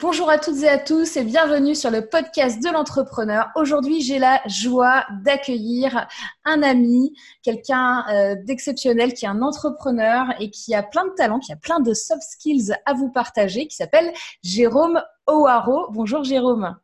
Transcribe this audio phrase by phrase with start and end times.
[0.00, 3.50] Bonjour à toutes et à tous et bienvenue sur le podcast de l'entrepreneur.
[3.54, 6.06] Aujourd'hui, j'ai la joie d'accueillir
[6.46, 7.12] un ami,
[7.42, 11.56] quelqu'un euh, d'exceptionnel qui est un entrepreneur et qui a plein de talents, qui a
[11.56, 14.10] plein de soft skills à vous partager, qui s'appelle
[14.42, 15.90] Jérôme O'Haro.
[15.90, 16.76] Bonjour Jérôme.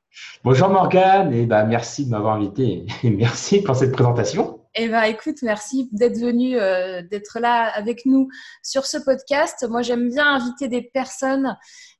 [0.45, 4.61] Bonjour Morgane et bah, merci de m'avoir invité et merci pour cette présentation.
[4.79, 8.29] Eh ben, écoute, merci d'être venu, euh, d'être là avec nous
[8.63, 9.67] sur ce podcast.
[9.71, 11.57] Moi, j'aime bien inviter des personnes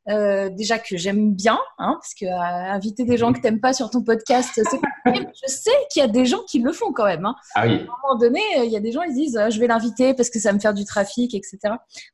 [0.09, 3.73] euh, déjà que j'aime bien, hein, parce que euh, inviter des gens que t'aimes pas
[3.73, 4.63] sur ton podcast, c'est
[5.07, 7.27] je sais qu'il y a des gens qui le font quand même.
[7.27, 7.35] Hein.
[7.55, 7.73] Ah oui.
[7.73, 10.31] À un moment donné, il y a des gens ils disent je vais l'inviter parce
[10.31, 11.59] que ça va me faire du trafic, etc.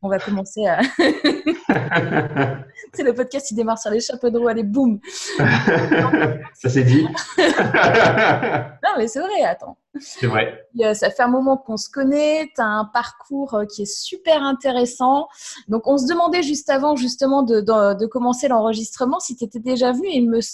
[0.03, 0.81] On va commencer à.
[2.95, 5.01] c'est le podcast il démarre sur les chapeaux de roue, allez boum.
[5.39, 7.05] ça c'est dit.
[7.39, 9.77] non mais c'est vrai, attends.
[10.01, 10.67] C'est vrai.
[10.95, 14.43] Ça fait un moment qu'on se connaît, tu as un parcours euh, qui est super
[14.43, 15.29] intéressant.
[15.69, 17.73] Donc, on se demandait juste avant, justement, de, de,
[18.11, 20.09] commencer l'enregistrement si tu étais déjà venu.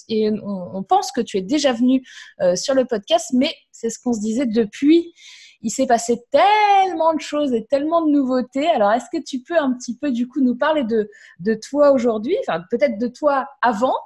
[0.09, 2.03] Et, et on, pense que tu es déjà venu
[2.41, 5.13] euh, sur le podcast, mais c'est ce qu'on se disait depuis.
[5.61, 8.69] Il s'est passé tellement de choses et tellement de nouveautés.
[8.69, 11.91] Alors, est-ce que tu peux un petit peu, du coup, nous parler de, de toi
[11.91, 13.97] aujourd'hui, enfin, peut-être de toi avant,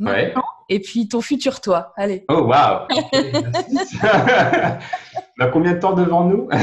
[0.00, 0.34] Ouais.
[0.68, 1.92] Et puis ton futur toi.
[1.96, 2.24] Allez.
[2.28, 2.86] Oh, waouh
[5.42, 6.46] On a combien de temps devant nous?
[6.52, 6.56] Ah,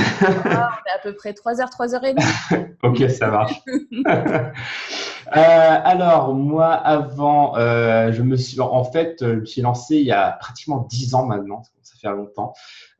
[0.46, 2.66] On a à peu près 3 heures, 3 heures et demie.
[2.84, 3.56] ok, ça marche.
[5.38, 10.06] Euh, alors, moi, avant, euh, je me suis, en fait, je me suis lancé il
[10.06, 12.54] y a pratiquement 10 ans maintenant, ça fait longtemps.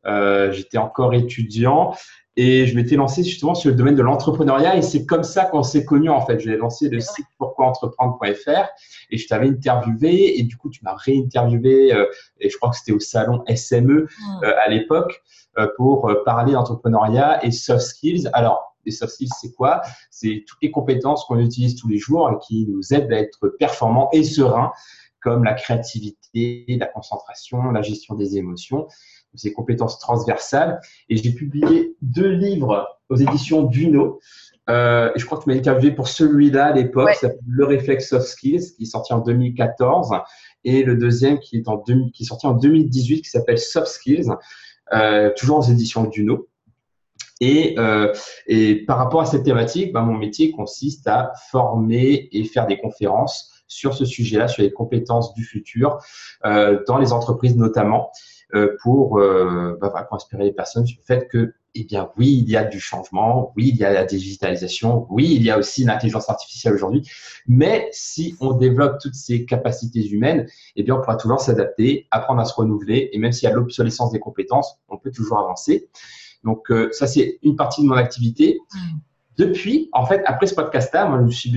[0.06, 1.92] Euh, j'étais encore étudiant
[2.36, 5.62] et je m'étais lancé justement sur le domaine de l'entrepreneuriat et c'est comme ça qu'on
[5.62, 6.38] s'est connus en fait.
[6.40, 8.68] J'ai lancé le site pourquoientreprendre.fr
[9.10, 12.06] et je t'avais interviewé et du coup tu m'as réinterviewé euh,
[12.38, 14.06] et je crois que c'était au salon SME
[14.42, 15.39] euh, à l'époque euh,
[15.76, 18.28] pour parler d'entrepreneuriat et soft skills.
[18.32, 19.82] Alors les soft skills c'est quoi?
[20.10, 23.48] C'est toutes les compétences qu'on utilise tous les jours et qui nous aident à être
[23.58, 24.72] performants et sereins
[25.22, 28.86] comme la créativité, la concentration, la gestion des émotions
[29.34, 30.80] ces compétences transversales.
[31.08, 34.20] Et j'ai publié deux livres aux éditions Duno.
[34.68, 38.26] Euh, et je crois que tu m'as interviewé pour celui-là à l'époque, Le Réflexe Soft
[38.26, 40.12] Skills, qui est sorti en 2014,
[40.64, 44.28] et le deuxième qui est, en qui est sorti en 2018, qui s'appelle Soft Skills,
[44.28, 44.34] euh,
[45.36, 46.48] toujours aux éditions Duno.
[47.40, 48.12] Et, euh,
[48.46, 52.78] et par rapport à cette thématique, bah, mon métier consiste à former et faire des
[52.78, 55.98] conférences sur ce sujet-là, sur les compétences du futur,
[56.44, 58.10] euh, dans les entreprises notamment.
[58.54, 62.42] Euh, pour, euh, bah, pour inspirer les personnes sur le fait que, eh bien, oui,
[62.44, 65.58] il y a du changement, oui, il y a la digitalisation, oui, il y a
[65.58, 67.08] aussi l'intelligence artificielle aujourd'hui,
[67.46, 72.40] mais si on développe toutes ces capacités humaines, eh bien, on pourra toujours s'adapter, apprendre
[72.40, 75.88] à se renouveler, et même s'il y a l'obsolescence des compétences, on peut toujours avancer.
[76.44, 78.58] Donc, euh, ça, c'est une partie de mon activité.
[78.72, 78.78] Mmh.
[79.38, 81.54] Depuis, en fait, après ce podcast-là, moi, je me suis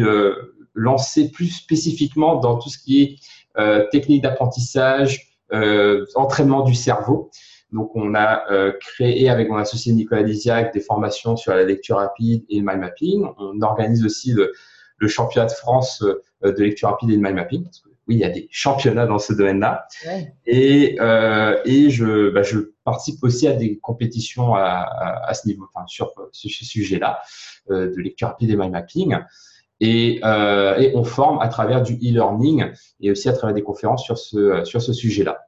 [0.74, 7.30] lancé plus spécifiquement dans tout ce qui est technique d'apprentissage, euh, entraînement du cerveau.
[7.74, 11.98] Donc, on a euh, créé avec mon associé Nicolas Lisiac des formations sur la lecture
[11.98, 13.26] rapide et le mind mapping.
[13.40, 14.54] On organise aussi le,
[14.98, 17.64] le championnat de France euh, de lecture rapide et de mind mapping.
[17.64, 19.88] Parce que, oui, il y a des championnats dans ce domaine-là.
[20.46, 25.48] Et, euh, et je, bah, je participe aussi à des compétitions à, à, à ce
[25.48, 27.22] niveau, enfin, sur ce, sujet-là,
[27.70, 29.18] de lecture rapide et mind mapping.
[29.80, 34.18] Et, et, on forme à travers du e-learning et aussi à travers des conférences sur
[34.18, 35.40] ce, sur ce sujet-là.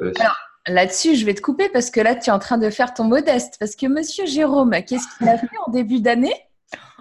[0.00, 2.94] Alors, là-dessus, je vais te couper parce que là, tu es en train de faire
[2.94, 3.56] ton modeste.
[3.58, 6.34] Parce que monsieur Jérôme, qu'est-ce qu'il a fait en début d'année?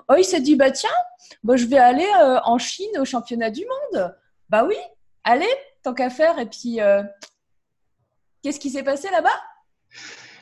[0.10, 0.90] Oh, il s'est dit, bah tiens,
[1.44, 4.16] bah, je vais aller euh, en Chine au championnat du monde.
[4.50, 4.78] Bah oui,
[5.24, 5.46] allez,
[5.84, 6.40] tant qu'à faire.
[6.40, 7.04] Et puis, euh,
[8.42, 9.30] qu'est-ce qui s'est passé là-bas?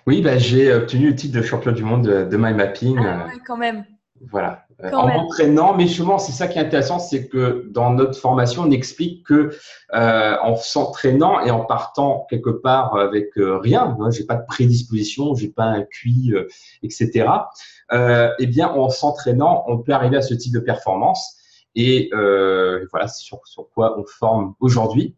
[0.06, 3.00] Oui, bah, j'ai obtenu le titre de champion du monde de, de My Mapping.
[3.00, 3.86] Ah, ouais, quand même.
[4.22, 4.66] Voilà.
[4.84, 8.64] Euh, en m'entraînant, mais justement, c'est ça qui est intéressant, c'est que dans notre formation,
[8.64, 9.52] on explique que
[9.94, 14.46] euh, en s'entraînant et en partant quelque part avec euh, rien, hein, j'ai pas de
[14.46, 16.48] prédisposition, j'ai pas un QI, euh,
[16.84, 17.28] etc.
[17.92, 21.38] eh bien, en s'entraînant, on peut arriver à ce type de performance.
[21.76, 25.16] Et voilà, c'est sur, sur quoi on forme aujourd'hui.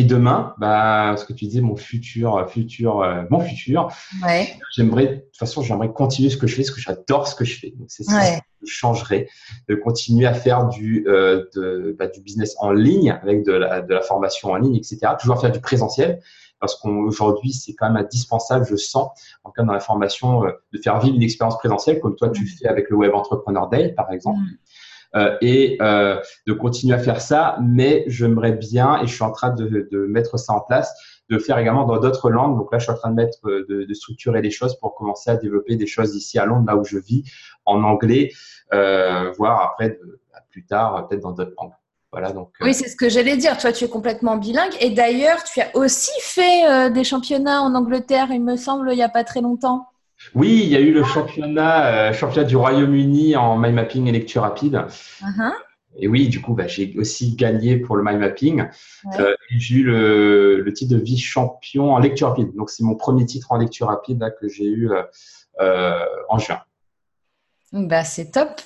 [0.00, 3.92] Et demain, bah, ce que tu disais, mon futur, futur, euh, mon futur.
[4.24, 4.48] Ouais.
[4.74, 7.44] J'aimerais, de toute façon, j'aimerais continuer ce que je fais, parce que j'adore ce que
[7.44, 7.74] je fais.
[7.76, 9.28] Donc, c'est ça que je changerais,
[9.68, 13.82] de continuer à faire du, euh, de, bah, du business en ligne, avec de la,
[13.82, 15.00] de la formation en ligne, etc.
[15.20, 16.22] Toujours faire du présentiel,
[16.60, 19.10] parce qu'aujourd'hui, c'est quand même indispensable, je sens,
[19.44, 22.44] en cas dans la formation, euh, de faire vivre une expérience présentielle, comme toi, tu
[22.44, 22.46] mm.
[22.46, 24.38] fais avec le Web Entrepreneur Day, par exemple.
[24.38, 24.56] Mm.
[25.16, 27.58] Euh, et euh, de continuer à faire ça.
[27.62, 30.94] Mais j'aimerais bien, et je suis en train de, mettre ça en place,
[31.28, 32.56] de faire également dans d'autres langues.
[32.56, 35.30] Donc là, je suis en train de mettre, euh, de, structurer les choses pour commencer
[35.30, 37.24] à développer des choses ici à Londres, là où je vis,
[37.64, 38.30] en anglais,
[38.70, 40.20] voire après, de,
[40.50, 41.72] plus tard, peut-être dans d'autres langues.
[42.12, 43.56] Voilà, donc, Oui, c'est ce que j'allais dire.
[43.56, 44.72] Toi, tu es complètement bilingue.
[44.80, 49.02] Et d'ailleurs, tu as aussi fait des championnats en Angleterre, il me semble, il n'y
[49.02, 49.86] a pas très longtemps.
[50.34, 54.42] Oui, il y a eu le championnat, championnat du Royaume-Uni en mind mapping et lecture
[54.42, 54.84] rapide.
[55.22, 55.52] Uh-huh.
[55.96, 58.64] Et oui, du coup, bah, j'ai aussi gagné pour le mind mapping.
[59.18, 62.54] Euh, j'ai eu le, titre de vice-champion en lecture rapide.
[62.54, 65.02] Donc, c'est mon premier titre en lecture rapide que j'ai eu euh,
[65.60, 66.60] euh, en juin.
[67.72, 68.60] Bah, c'est top.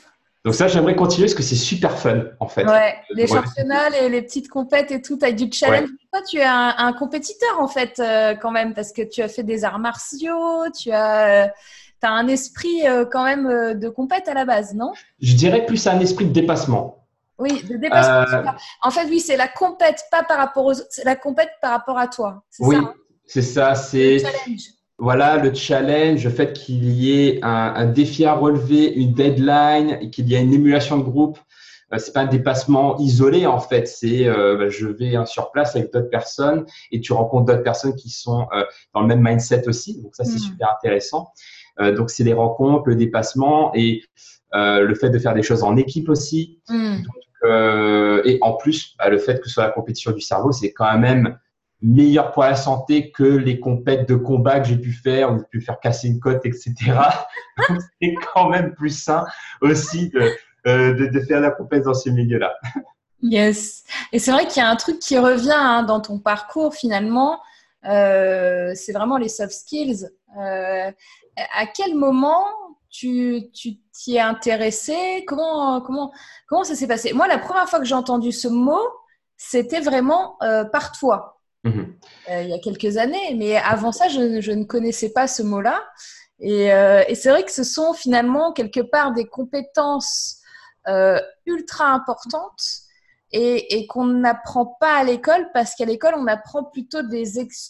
[0.44, 2.66] Donc ça, j'aimerais continuer parce que c'est super fun, en fait.
[2.66, 5.88] Ouais, les championnats, les, les, petites compètes et tout, tu as du challenge.
[6.14, 8.00] Toi, tu es un, compétiteur, en fait,
[8.40, 11.52] quand même, parce que tu as fait des arts martiaux, tu as,
[12.02, 14.92] as un esprit quand même de compète à la base, non?
[15.20, 17.04] Je dirais plus un esprit de dépassement.
[17.38, 18.38] Oui, de dépassement.
[18.38, 18.52] Euh,
[18.82, 21.98] en fait, oui, c'est la compète, pas par rapport aux c'est la compète par rapport
[21.98, 22.44] à toi.
[22.60, 22.94] Oui, hein?
[23.26, 23.74] c'est ça.
[23.74, 24.18] C'est
[24.98, 30.28] voilà le challenge, le fait qu'il y ait un, défi à relever, une deadline, qu'il
[30.28, 31.38] y ait une émulation de groupe.
[31.94, 33.86] Ce euh, c'est pas un dépassement isolé en fait.
[33.86, 37.62] C'est euh, bah, je vais hein, sur place avec d'autres personnes et tu rencontres d'autres
[37.62, 38.46] personnes qui sont
[38.94, 40.02] dans le même mindset aussi.
[40.02, 40.38] Donc ça c'est hmm.
[40.38, 41.28] super intéressant.
[41.78, 44.02] donc c'est les rencontres, le dépassement et
[44.52, 46.60] le fait de faire des choses en équipe aussi.
[46.68, 46.96] Hmm.
[47.44, 50.72] Euh, et en plus, bah, le fait que ce soit la compétition du cerveau, c'est
[50.72, 51.38] quand même
[51.82, 55.44] meilleur pour la santé que les compètes de combat que j'ai pu faire, où j'ai
[55.50, 56.72] pu faire casser une côte, etc.
[58.00, 59.26] c'est quand même plus sain
[59.60, 60.30] aussi euh,
[60.64, 62.54] de, de, faire la compète dans ce milieu-là.
[63.22, 63.84] Yes.
[64.12, 67.40] Et c'est vrai qu'il y a un truc qui revient hein, dans ton parcours finalement,
[67.88, 70.10] euh, c'est vraiment les soft skills.
[70.36, 72.44] à quel moment
[72.94, 75.24] tu t'y es intéressé?
[75.26, 76.12] Comment, comment,
[76.48, 77.12] comment ça s'est passé?
[77.12, 78.86] Moi, la première fois que j'ai entendu ce mot,
[79.36, 81.96] c'était vraiment euh, par toi, mhm.
[82.30, 83.34] euh, il y a quelques années.
[83.36, 85.82] Mais avant ça, je, je ne connaissais pas ce mot-là.
[86.38, 90.40] Et, euh, et c'est vrai que ce sont finalement quelque part des compétences
[91.46, 92.84] ultra importantes
[93.36, 97.24] et, qu'on n'apprend pas à l'école parce qu'à l'école, on apprend plutôt des,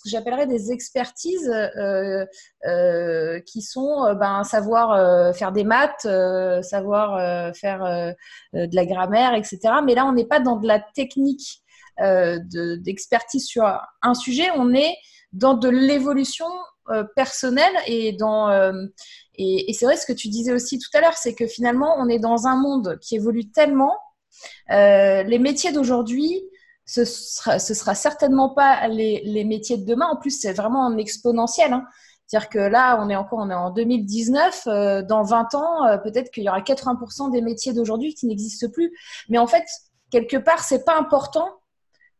[0.04, 2.26] j'appellerais des expertises euh,
[2.66, 6.06] euh, qui sont euh, ben, savoir faire des maths,
[6.62, 8.14] savoir faire
[8.52, 9.58] de la grammaire, etc.
[9.84, 11.62] Mais là, on n'est pas dans de la technique
[11.98, 13.64] d'expertise sur
[14.02, 14.94] un sujet, on est
[15.32, 16.48] dans de l'évolution
[17.16, 18.50] personnelle et dans
[19.36, 22.08] et, c'est vrai ce que tu disais aussi tout à l'heure, c'est que finalement on
[22.08, 23.94] est dans un monde qui évolue tellement
[24.70, 26.42] euh, les métiers d'aujourd'hui,
[26.86, 30.06] ce sera, sera certainement pas les, métiers de demain.
[30.06, 31.72] En plus, c'est vraiment en exponentiel.
[31.72, 31.84] Hein.
[32.26, 34.66] C'est-à-dire que là, on est encore on est en 2019.
[34.66, 38.68] Euh, dans 20 ans, euh, peut-être qu'il y aura 80% des métiers d'aujourd'hui qui n'existent
[38.68, 38.92] plus.
[39.28, 39.64] Mais en fait,
[40.10, 41.48] quelque part, c'est pas important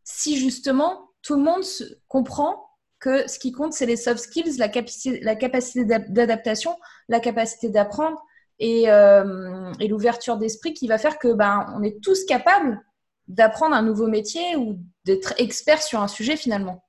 [0.03, 1.63] si justement tout le monde
[2.09, 2.64] comprend
[3.05, 6.75] que ce qui compte, c'est les soft skills, la capacité, la capacité d'adaptation,
[7.11, 8.19] la capacité d'apprendre,
[8.63, 12.81] euh, et, l'ouverture d'esprit qui va faire que ben, on est tous capables
[13.29, 16.83] d'apprendre un nouveau métier ou d'être expert sur un sujet finalement.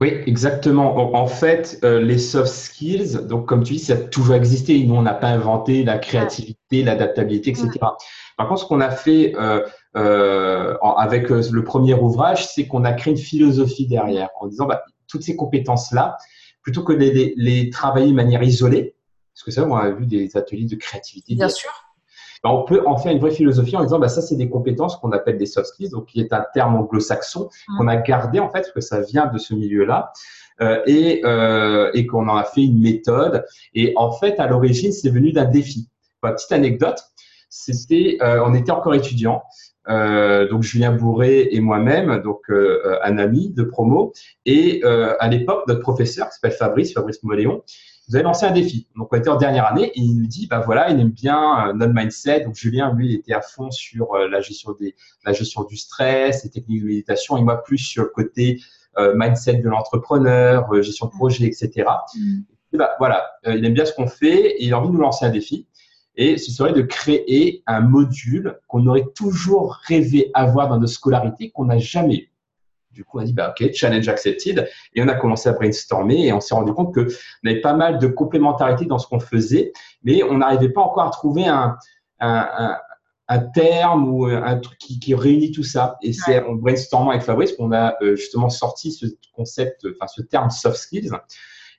[0.00, 1.14] Oui, exactement.
[1.14, 4.82] En fait, euh, les soft skills, donc comme tu dis, ça a toujours existé.
[4.84, 7.70] Nous, on n'a pas inventé la créativité, l'adaptabilité, etc.
[8.36, 13.12] Par contre, ce qu'on a fait euh, avec le premier ouvrage, c'est qu'on a créé
[13.12, 16.16] une philosophie derrière, en disant bah, toutes ces compétences-là,
[16.62, 18.94] plutôt que de les, les, travailler de manière isolée,
[19.34, 21.34] parce que ça, on a vu des ateliers de créativité.
[21.34, 21.70] Bien sûr.
[22.42, 24.96] Ben, on peut en faire une vraie philosophie en disant, bah, ça, c'est des compétences
[24.96, 27.78] qu'on appelle des soft skills, donc qui est un terme anglo-saxon mm.
[27.78, 30.12] qu'on a gardé en fait, parce que ça vient de ce milieu-là.
[30.60, 33.44] Euh, et, euh, et qu'on en a fait une méthode.
[33.74, 35.88] Et en fait, à l'origine, c'est venu d'un défi.
[36.20, 37.00] petite anecdote,
[37.48, 39.42] c'était, euh, on était encore étudiants,
[39.88, 44.12] euh, donc Julien Bourré et moi-même, donc euh, un ami de promo,
[44.46, 47.62] et euh, à l'époque, notre professeur qui s'appelle Fabrice, Fabrice Moléon,
[48.08, 48.86] vous avez lancé un défi.
[48.96, 51.68] Donc, on était en dernière année et il nous dit, bah voilà, il aime bien
[51.68, 52.40] euh, notre mindset.
[52.40, 55.76] Donc, Julien, lui, il était à fond sur euh, la gestion des, la gestion du
[55.76, 58.60] stress, les techniques de méditation, et moi plus sur le côté
[58.98, 61.88] euh, mindset de l'entrepreneur, gestion de projet, etc.
[62.14, 62.40] Mm.
[62.72, 65.00] Et bah, voilà, il aime bien ce qu'on fait et il a envie de nous
[65.00, 65.68] lancer un défi.
[66.16, 71.50] Et ce serait de créer un module qu'on aurait toujours rêvé avoir dans nos scolarités
[71.50, 72.30] qu'on n'a jamais eu.
[72.94, 74.68] Du coup, on a dit, bah, OK, challenge accepted.
[74.94, 77.06] Et on a commencé à brainstormer et on s'est rendu compte qu'on
[77.44, 79.72] avait pas mal de complémentarité dans ce qu'on faisait,
[80.04, 81.76] mais on n'arrivait pas encore à trouver un,
[82.20, 82.76] un,
[83.26, 85.96] un, terme ou un truc qui, qui réunit tout ça.
[86.02, 90.22] Et c'est en brainstormant avec Fabrice qu'on a euh, justement sorti ce concept, enfin, ce
[90.22, 91.10] terme soft skills.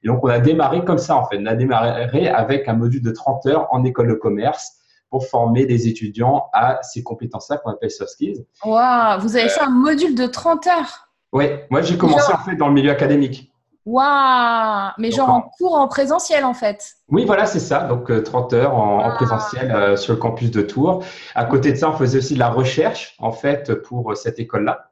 [0.06, 1.38] Et donc, on a démarré comme ça, en fait.
[1.42, 4.78] On a démarré avec un module de 30 heures en école de commerce
[5.10, 8.46] pour former des étudiants à ces compétences-là qu'on appelle soft skills.
[8.64, 12.56] Waouh, vous avez fait un module de 30 heures oui, moi j'ai commencé en fait
[12.56, 13.52] dans le milieu académique.
[13.86, 16.94] Waouh Mais genre en, cours en présentiel en fait.
[17.10, 17.82] Oui, voilà, c'est ça.
[17.82, 21.04] Donc 30 heures en, présentiel sur le campus de Tours.
[21.36, 24.92] À côté de ça, on faisait aussi de la recherche en fait pour cette école-là.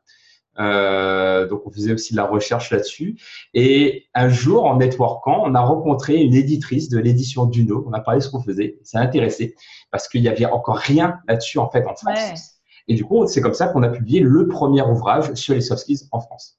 [0.60, 3.19] Euh, donc, on faisait aussi de la recherche là-dessus.
[3.53, 7.86] Et un jour, en networkant, on a rencontré une éditrice de l'édition Duno.
[7.88, 8.79] On a parlé de ce qu'on faisait.
[8.83, 9.55] Ça a intéressé
[9.91, 12.51] parce qu'il n'y avait encore rien là-dessus en fait en France.
[12.88, 15.81] Et du coup, c'est comme ça qu'on a publié le premier ouvrage sur les soft
[15.81, 16.57] skills en France.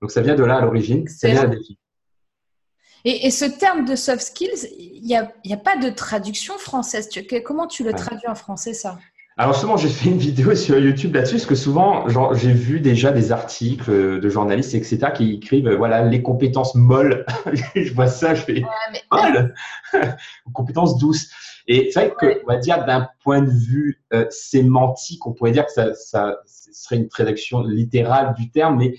[0.00, 1.08] Donc, ça vient de là à l'origine.
[1.08, 1.50] Ça vient
[3.04, 7.08] Et, et, ce terme de soft skills, il n'y a, a, pas de traduction française.
[7.44, 8.98] comment tu le traduis en français, ça?
[9.36, 13.10] Alors justement, j'ai fait une vidéo sur YouTube là-dessus, parce que souvent, j'ai vu déjà
[13.10, 17.26] des articles de journalistes, etc., qui écrivent, voilà, les compétences molles.
[17.74, 18.62] je vois ça, je fais
[19.10, 19.54] molles,
[20.52, 21.30] compétences douces.
[21.66, 25.52] Et c'est vrai que, on va dire, d'un point de vue euh, sémantique, on pourrait
[25.52, 28.94] dire que ça, ça serait une traduction littérale du terme, mais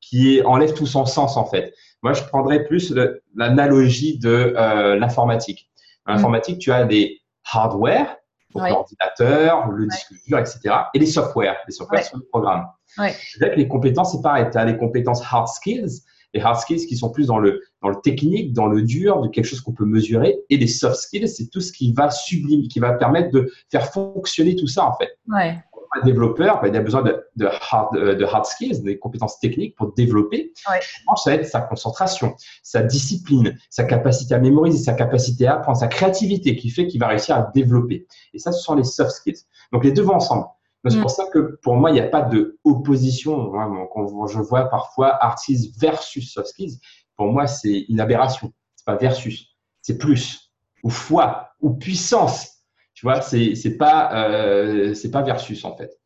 [0.00, 1.74] qui enlève tout son sens en fait.
[2.02, 2.94] Moi, je prendrais plus
[3.34, 5.70] l'analogie de euh, l'informatique.
[6.06, 6.12] Mm.
[6.12, 7.20] informatique, tu as des
[7.52, 8.16] hardware,
[8.54, 10.60] donc l'ordinateur, le disque dur, etc.
[10.94, 12.66] Et les softwares, les softwares sont les programmes.
[12.98, 13.14] Ouais.
[13.38, 14.46] C'est que les compétences, c'est pareil.
[14.50, 16.02] Tu as les compétences hard skills,
[16.34, 19.28] les hard skills qui sont plus dans le, dans le technique, dans le dur, de
[19.28, 20.38] quelque chose qu'on peut mesurer.
[20.50, 23.86] Et les soft skills, c'est tout ce qui va sublimer, qui va permettre de faire
[23.92, 25.18] fonctionner tout ça, en fait.
[25.28, 25.56] Ouais
[25.92, 29.92] un développeur, il a besoin de, de, hard, de hard skills, des compétences techniques pour
[29.92, 30.52] développer.
[30.70, 30.80] Ouais.
[31.16, 35.78] Ça va être sa concentration, sa discipline, sa capacité à mémoriser, sa capacité à apprendre,
[35.78, 38.06] sa créativité qui fait qu'il va réussir à développer.
[38.32, 39.40] Et ça, ce sont les soft skills.
[39.72, 40.46] Donc les deux vont ensemble.
[40.88, 41.02] C'est mm.
[41.02, 43.54] pour ça que pour moi, il n'y a pas de opposition.
[43.58, 46.78] Hein, quand je vois parfois hard skills versus soft skills,
[47.16, 48.52] pour moi, c'est une aberration.
[48.76, 52.59] C'est pas versus, c'est plus, ou foi, ou puissance.
[53.00, 55.98] Tu vois, c'est c'est pas euh, c'est pas versus en fait.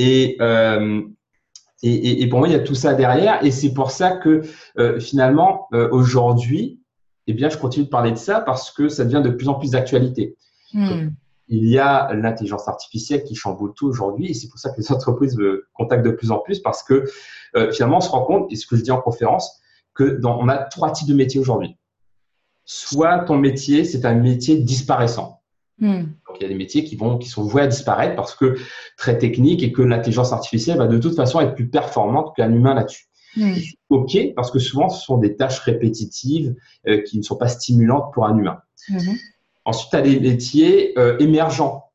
[0.00, 1.02] Euh,
[1.82, 4.12] et, et, et pour moi, il y a tout ça derrière, et c'est pour ça
[4.12, 4.40] que
[4.78, 6.80] euh, finalement aujourd'hui,
[7.26, 9.56] eh bien, je continue de parler de ça parce que ça devient de plus en
[9.56, 10.38] plus d'actualité.
[10.72, 11.10] Hmm.
[11.48, 14.90] Il y a l'intelligence artificielle qui chamboule tout aujourd'hui, et c'est pour ça que les
[14.90, 17.04] entreprises me contactent de plus en plus parce que
[17.72, 19.60] finalement, on se rend compte, et ce que je dis en conférence,
[19.92, 21.76] que dans, on a trois types de métiers aujourd'hui.
[22.64, 25.41] Soit ton métier, c'est un métier disparaissant.
[25.78, 26.02] Hmm.
[26.28, 28.56] Donc, il y a des métiers qui, vont, qui sont voués à disparaître parce que
[28.96, 32.74] très techniques et que l'intelligence artificielle va de toute façon être plus performante qu'un humain
[32.74, 33.08] là-dessus.
[33.36, 33.54] Hmm.
[33.88, 36.54] OK, parce que souvent, ce sont des tâches répétitives
[36.86, 38.58] euh, qui ne sont pas stimulantes pour un humain.
[38.88, 38.98] Hmm.
[39.64, 41.86] Ensuite, tu as des métiers euh, émergents.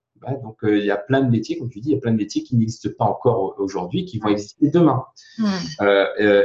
[0.43, 2.11] donc, euh, il y a plein de métiers, comme tu dis, il y a plein
[2.11, 5.05] de métiers qui n'existent pas encore aujourd'hui, qui vont exister demain.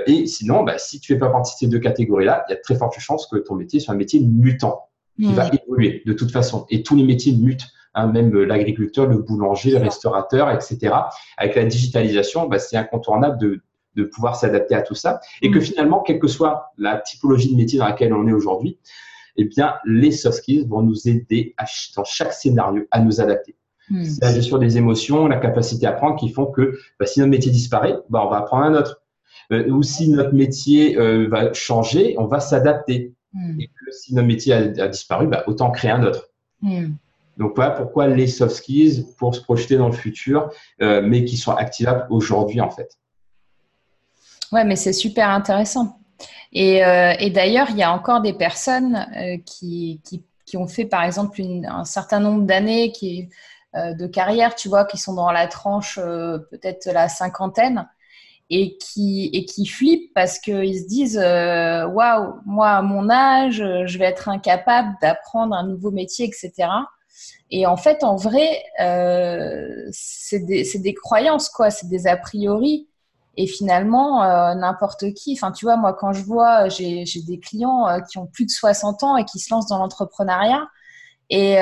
[0.06, 2.58] et sinon, bah, si tu fais pas partie de ces deux catégories-là, il y a
[2.58, 6.30] très forte chance que ton métier soit un métier mutant qui va évoluer de toute
[6.30, 6.66] façon.
[6.70, 10.94] Et tous les métiers mutent, hein, même l'agriculteur, le boulanger, le restaurateur, etc.
[11.36, 13.62] Avec la digitalisation, bah, c'est incontournable de,
[13.94, 15.20] de pouvoir s'adapter à tout ça.
[15.42, 15.62] Et que mm.
[15.62, 18.78] finalement, quelle que soit la typologie de métier dans laquelle on est aujourd'hui,
[19.36, 21.64] eh bien, les soft skills vont nous aider à,
[21.96, 23.56] dans chaque scénario à nous adapter.
[23.90, 24.04] Mm.
[24.04, 27.30] C'est la gestion des émotions, la capacité à apprendre qui font que bah, si notre
[27.30, 29.02] métier disparaît, bah, on va apprendre un autre.
[29.52, 33.14] Euh, ou si notre métier euh, va changer, on va s'adapter.
[33.34, 33.60] Hmm.
[33.60, 36.28] Et que si notre métier a, disparu, bah, autant créer un autre.
[36.60, 36.92] Hmm.
[37.38, 40.50] Donc voilà pourquoi les soft skills pour se projeter dans le futur,
[40.82, 42.98] euh, mais qui sont activables aujourd'hui en fait.
[44.52, 45.98] Ouais, mais c'est super intéressant.
[46.52, 50.68] Et, euh, et d'ailleurs, il y a encore des personnes euh, qui, qui, qui, ont
[50.68, 53.30] fait par exemple un certain nombre d'années qui,
[53.74, 57.88] de carrière, tu vois, qui sont dans la tranche peut-être la cinquantaine
[58.54, 63.64] et qui, et qui flippent parce qu'ils se disent euh, Waouh, moi, à mon âge,
[63.86, 66.68] je vais être incapable d'apprendre un nouveau métier, etc.
[67.50, 72.88] Et en fait, en vrai, euh, c'est des, des, croyances, quoi, c'est des a priori.
[73.38, 77.86] Et finalement, euh, n'importe qui, enfin, tu vois, moi, quand je vois, j'ai des clients
[78.10, 80.68] qui ont plus de 60 ans et qui se lancent dans l'entrepreneuriat.
[81.30, 81.54] Et,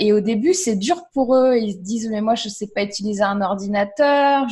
[0.00, 1.56] et, au début, c'est dur pour eux.
[1.56, 4.48] Ils se disent, mais moi, je ne sais pas utiliser un ordinateur.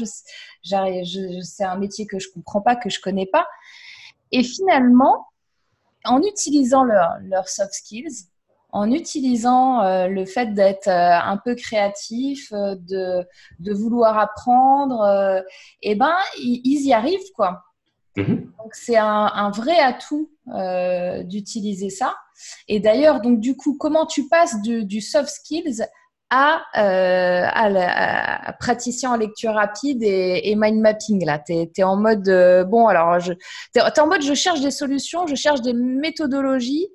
[0.64, 3.46] C'est un métier que je comprends pas, que je connais pas.
[4.32, 5.28] Et finalement,
[6.04, 8.28] en utilisant leurs soft skills,
[8.74, 13.24] en utilisant euh, le fait d'être euh, un peu créatif, euh, de,
[13.60, 15.42] de, vouloir apprendre,
[15.80, 17.62] eh ben, ils, y arrivent, quoi.
[18.16, 18.46] Mm-hmm.
[18.58, 20.28] Donc, c'est un, un, vrai atout
[21.24, 22.16] d'utiliser ça.
[22.66, 25.84] Et d'ailleurs, donc, du coup, comment tu passes du, du soft skills
[26.36, 31.24] à, euh, à, praticien en lecture rapide et, mind mapping.
[31.24, 35.36] Là, tu es, en mode, euh, bon, alors, en mode, je cherche des solutions, je
[35.36, 36.88] cherche des méthodologies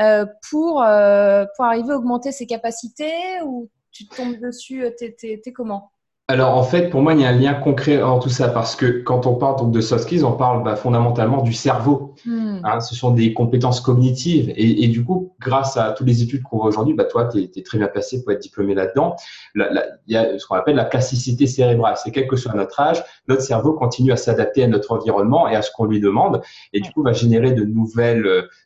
[0.00, 5.92] euh, pour, pour arriver à augmenter ses capacités ou tu tombes dessus, tu es, comment?
[6.30, 8.76] Alors en fait, pour moi, il y a un lien concret en tout ça parce
[8.76, 12.14] que quand on parle donc, de soft skills, on parle bah, fondamentalement du cerveau.
[12.24, 12.60] Hmm.
[12.62, 16.58] Hein, ce sont des compétences cognitives et, du coup, grâce à toutes les études qu'on
[16.58, 19.16] voit aujourd'hui, bah, toi, tu es, très bien placé pour être diplômé là-dedans.
[19.56, 21.96] Il y a ce qu'on appelle la plasticité cérébrale.
[21.96, 25.56] C'est quel que soit notre âge, notre cerveau continue à s'adapter à notre environnement et
[25.56, 28.24] à ce qu'on lui demande et du coup va générer de nouvelles,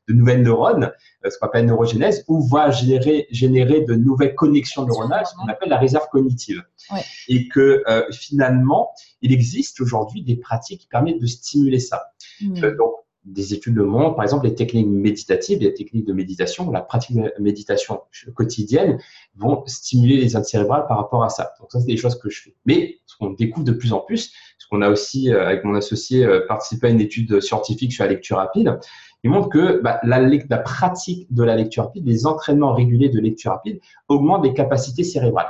[0.09, 0.92] de nouvelles neurones,
[1.25, 5.49] euh, ce qu'on appelle neurogénèse, ou va générer, générer de nouvelles connexions neuronales, ce qu'on
[5.49, 6.62] appelle la réserve cognitive.
[7.28, 8.91] Et que euh, finalement,
[9.23, 12.03] il existe aujourd'hui des pratiques qui permettent de stimuler ça.
[12.41, 12.65] Hmm.
[12.65, 12.93] Euh, donc,
[13.25, 17.17] des études le montrent, par exemple, les techniques méditatives, les techniques de méditation, la pratique
[17.17, 18.03] de méditation
[18.35, 18.99] quotidienne
[19.37, 21.55] vont stimuler les zones cérébrales par rapport à ça.
[21.59, 22.55] Donc ça, c'est des choses que je fais.
[22.67, 26.29] Mais ce qu'on découvre de plus en plus, ce qu'on a aussi, avec mon associé,
[26.49, 28.79] participé à une étude scientifique sur la lecture rapide,
[29.23, 33.21] il montre que bah, la, la, pratique de la lecture rapide, les entraînements réguliers de
[33.21, 35.49] lecture rapide augmentent les capacités cérébrales.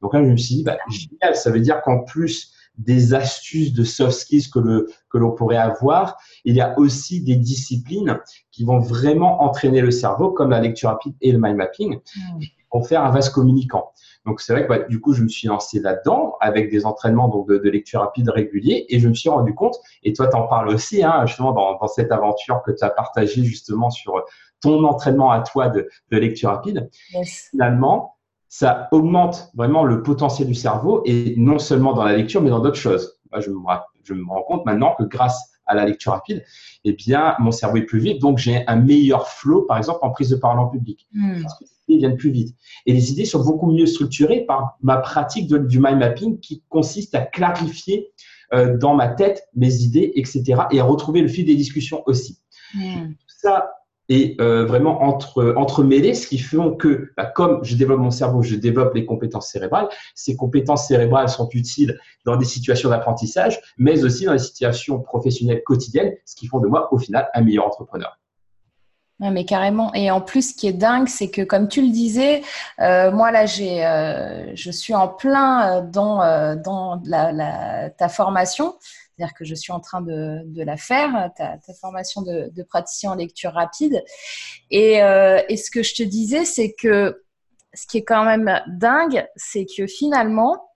[0.00, 3.72] Donc là, je me suis dit, bah, génial, ça veut dire qu'en plus des astuces
[3.72, 8.20] de soft skills que le que l'on pourrait avoir, il y a aussi des disciplines
[8.52, 12.40] qui vont vraiment entraîner le cerveau, comme la lecture rapide et le mind mapping, mmh.
[12.70, 13.92] pour faire un vase communicant.
[14.28, 17.28] Donc c'est vrai que bah, du coup je me suis lancé là-dedans avec des entraînements
[17.28, 20.46] donc de, lecture rapide réguliers et je me suis rendu compte et toi tu en
[20.46, 24.22] parles aussi hein, justement dans, cette aventure que tu as partagée justement sur
[24.60, 26.90] ton entraînement à toi de, lecture rapide.
[27.24, 28.17] Finalement
[28.48, 32.60] ça augmente vraiment le potentiel du cerveau et non seulement dans la lecture mais dans
[32.60, 33.18] d'autres choses.
[33.38, 33.58] je, me,
[34.04, 36.42] je me rends compte maintenant que grâce à la lecture rapide,
[36.84, 40.08] eh bien, mon cerveau est plus vite, donc j'ai un meilleur flow, par exemple, en
[40.08, 41.06] prise de parole en public.
[41.12, 41.42] Hmm
[41.88, 42.54] idées viennent plus vite.
[42.86, 47.14] Et les idées sont beaucoup mieux structurées par ma pratique du mind mapping qui consiste
[47.14, 48.08] à clarifier
[48.54, 50.62] euh, dans ma tête mes idées, etc.
[50.70, 52.40] et à retrouver le fil des discussions aussi.
[52.74, 53.12] Hmm.
[53.26, 53.70] Ça
[54.08, 58.42] est euh, vraiment entre, entremêlé, ce qui fait que, bah, comme je développe mon cerveau,
[58.42, 59.88] je développe les compétences cérébrales.
[60.14, 65.62] Ces compétences cérébrales sont utiles dans des situations d'apprentissage, mais aussi dans les situations professionnelles
[65.64, 68.18] quotidiennes, ce qui font de moi, au final, un meilleur entrepreneur
[69.20, 69.92] mais carrément.
[69.94, 72.42] Et en plus, ce qui est dingue, c'est que comme tu le disais,
[72.78, 78.76] euh, moi là, j'ai, euh, je suis en plein dans, dans la, ta formation.
[79.18, 83.52] C'est-à-dire que je suis en train de, la faire, ta, formation de, praticien en lecture
[83.52, 84.02] rapide.
[84.70, 87.22] Et, et ce que je te disais, c'est que
[87.74, 90.68] ce qui est quand même dingue, c'est que finalement,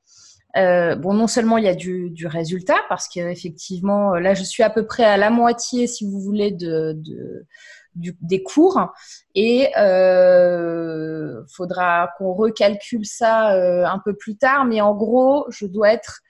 [0.57, 4.71] euh, bon, non seulement il y a du, résultat, parce qu'effectivement, là, je suis à
[4.71, 7.47] peu près à la moitié, si vous voulez, de, de
[7.95, 8.91] des cours
[9.35, 14.65] et euh, faudra qu'on recalcule ça euh, un peu plus tard.
[14.65, 16.23] Mais en gros, je dois être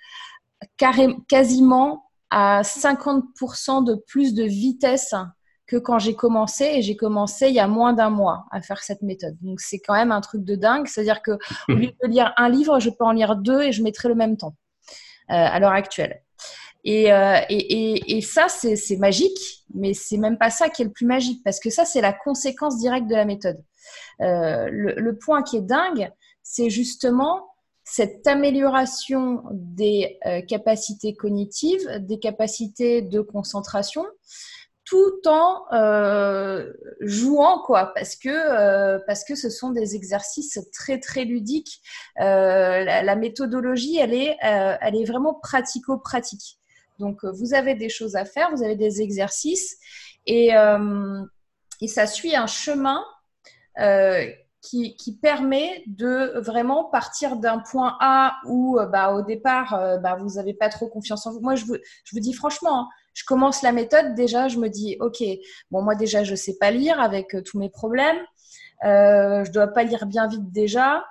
[1.28, 5.14] quasiment à 50% de plus de vitesse
[5.66, 8.82] que quand j'ai commencé et j'ai commencé il y a moins d'un mois à faire
[8.82, 9.36] cette méthode.
[9.40, 11.32] Donc c'est quand même un truc de dingue, c'est-à-dire que
[11.68, 14.14] au lieu de lire un livre, je peux en lire deux et je mettrai le
[14.14, 14.54] même temps
[15.30, 16.22] euh, à l'heure actuelle.
[16.86, 21.06] Euh, et, et, ça, c'est magique, mais c'est même pas ça qui est le plus
[21.06, 23.62] magique, parce que ça, c'est la conséquence directe de la méthode.
[24.20, 26.10] Euh, le, point qui est dingue,
[26.42, 27.51] c'est justement
[27.92, 34.06] cette amélioration des euh, capacités cognitives, des capacités de concentration,
[34.84, 40.98] tout en euh, jouant quoi parce que euh, parce que ce sont des exercices très
[40.98, 41.80] très ludiques.
[42.16, 46.58] La, la, méthodologie elle est elle est vraiment pratico-pratique.
[46.98, 49.76] Donc, euh, vous avez des choses à faire, vous avez des exercices
[50.26, 51.22] et, euh,
[51.88, 53.04] ça suit un chemin
[54.74, 60.36] euh, qui, permet de vraiment partir d'un point A où bah, au départ, bah, vous
[60.36, 61.40] n'avez pas trop confiance en vous.
[61.40, 64.68] Moi, je vous, je vous dis franchement, hein, je commence la méthode, déjà, je me
[64.68, 65.22] dis, OK,
[65.70, 68.18] bon, moi déjà, je ne sais pas lire avec tous mes problèmes.
[68.82, 71.04] je ne dois pas lire bien vite déjà.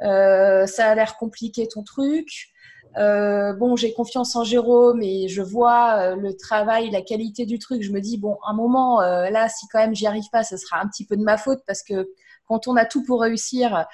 [0.00, 2.52] ça a l'air compliqué ton truc.
[2.96, 7.58] Euh, bon, j'ai confiance en Jérôme et je vois euh, le travail, la qualité du
[7.58, 7.82] truc.
[7.82, 10.56] Je me dis, bon, un moment, euh, là, si quand même j'y arrive pas, ce
[10.56, 12.10] sera un petit peu de ma faute parce que
[12.48, 13.86] quand on a tout pour réussir,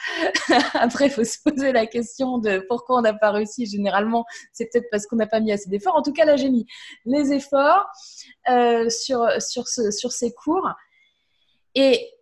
[0.75, 3.67] après, il faut se poser la question de pourquoi on n'a pas réussi.
[3.67, 5.97] Généralement, c'est peut-être parce qu'on n'a pas mis assez d'efforts.
[5.97, 6.67] En tout cas, là, j'ai mis
[7.05, 7.87] les efforts
[8.89, 10.71] sur, sur, ce, sur ces cours.
[11.75, 12.15] Et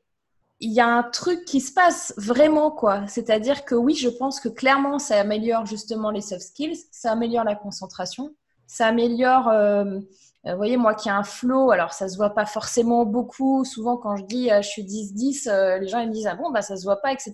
[0.62, 3.06] il y a un truc qui se passe vraiment, quoi.
[3.08, 7.42] C'est-à-dire que oui, je pense que clairement, ça améliore justement les soft skills, ça améliore
[7.42, 8.32] la concentration,
[8.68, 10.00] ça améliore, euh, euh,
[10.44, 13.64] vous voyez, moi qui ai un flow, alors ça se voit pas forcément beaucoup.
[13.64, 16.50] Souvent, quand je dis euh, je suis 10-10, les gens ils me disent ah bon,
[16.50, 17.32] bah ça se voit pas, etc.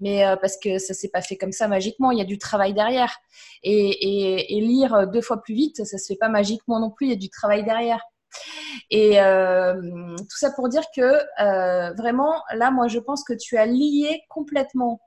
[0.00, 2.74] Mais parce que ça s'est pas fait comme ça magiquement, il y a du travail
[2.74, 3.16] derrière.
[3.62, 7.14] Et, lire deux fois plus vite, ça se fait pas magiquement non plus, il y
[7.14, 8.00] a du travail derrière.
[8.90, 11.00] Et euh, tout ça pour dire que
[11.40, 15.00] euh, vraiment, là, moi, je pense que tu as lié complètement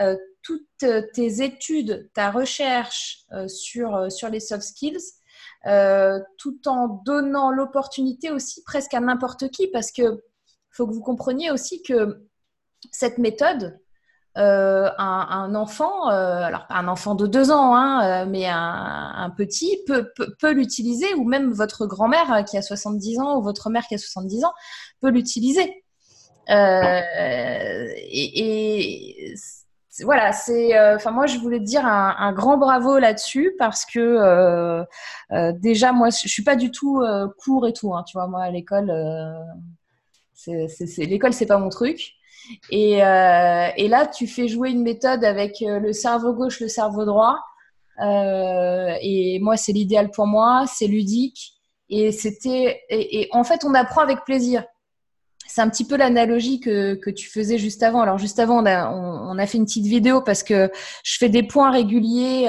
[0.00, 5.00] euh, toutes tes études, ta recherche sur les soft skills,
[6.38, 10.22] tout en donnant l'opportunité aussi presque à n'importe qui, parce que
[10.70, 12.26] faut que vous compreniez aussi que
[12.92, 13.78] cette méthode,
[14.36, 19.32] euh, un, enfant, euh, alors pas un enfant de deux ans, hein, euh, mais un,
[19.34, 23.86] petit peut, peut, l'utiliser, ou même votre grand-mère qui a 70 ans ou votre mère
[23.86, 24.52] qui a 70 ans
[25.00, 25.82] peut l'utiliser.
[26.48, 26.94] et,
[30.04, 30.78] voilà, c'est.
[30.94, 34.84] Enfin, moi, je voulais te dire un, grand bravo là-dessus parce que
[35.60, 37.02] déjà, moi, je suis pas du tout
[37.38, 37.94] court et tout.
[37.94, 38.92] Hein, tu vois, moi, à l'école,
[40.34, 42.16] c'est, l'école, c'est pas mon truc.
[42.72, 47.04] Euh, et, là, tu fais jouer une méthode avec euh, le cerveau gauche, le cerveau
[47.04, 47.38] droit.
[48.00, 51.52] Euh, et moi, c'est l'idéal pour moi, c'est ludique.
[51.88, 54.64] Et c'était, et, en fait, on apprend avec plaisir.
[55.48, 58.00] C'est un petit peu l'analogie que, tu faisais juste avant.
[58.00, 60.70] Alors juste avant, on a, fait une petite vidéo parce que
[61.04, 62.48] je fais des points réguliers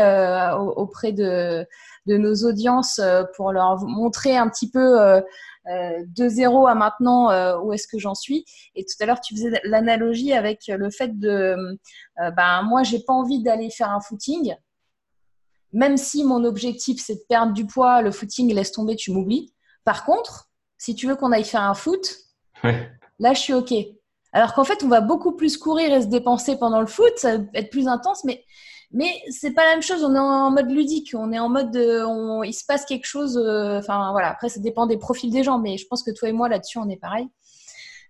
[0.75, 1.65] auprès de,
[2.07, 3.01] nos audiences
[3.35, 5.21] pour leur montrer un petit peu
[5.69, 9.19] euh, de zéro à maintenant, euh, où est-ce que j'en suis Et tout à l'heure,
[9.19, 11.77] tu faisais l'analogie avec le fait de,
[12.21, 14.55] euh, ben, moi, j'ai pas envie d'aller faire un footing.
[15.73, 19.53] Même si mon objectif, c'est de perdre du poids, le footing, laisse tomber, tu m'oublies.
[19.83, 22.15] Par contre, si tu veux qu'on aille faire un foot,
[22.63, 23.73] là, je suis OK.
[24.33, 27.37] Alors qu'en fait, on va beaucoup plus courir et se dépenser pendant le foot, ça
[27.53, 28.43] être plus intense, mais
[28.91, 30.03] mais c'est pas la même chose.
[30.03, 31.13] On est en mode ludique.
[31.13, 33.37] On est en mode, il se passe quelque chose.
[33.37, 34.29] Euh, voilà.
[34.29, 36.77] Après, ça dépend des profils des gens, mais je pense que toi et moi là-dessus,
[36.77, 37.27] on est pareil.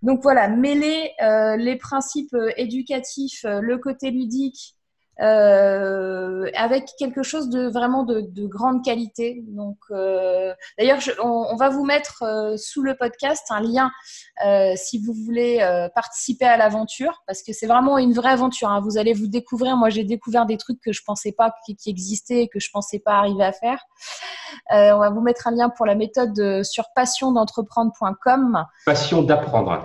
[0.04, 4.77] Donc voilà, mêler euh, les principes euh, éducatifs, le côté ludique
[5.20, 9.44] euh, avec quelque chose de vraiment de, de grande qualité.
[9.48, 13.92] Donc, euh, d'ailleurs, on, on, va vous mettre euh, sous le podcast un lien
[14.76, 15.58] si vous voulez
[15.96, 18.70] participer à l'aventure, parce que c'est vraiment une vraie aventure.
[18.70, 18.82] Hein.
[18.82, 19.76] Vous allez vous découvrir.
[19.76, 22.70] Moi, j'ai découvert des trucs que je pensais pas qui, qui existaient et que je
[22.72, 23.84] pensais pas arriver à faire.
[24.70, 28.66] on va vous mettre un lien pour la méthode sur passiondentrepreneur.com.
[28.86, 29.84] Passion d'apprendre.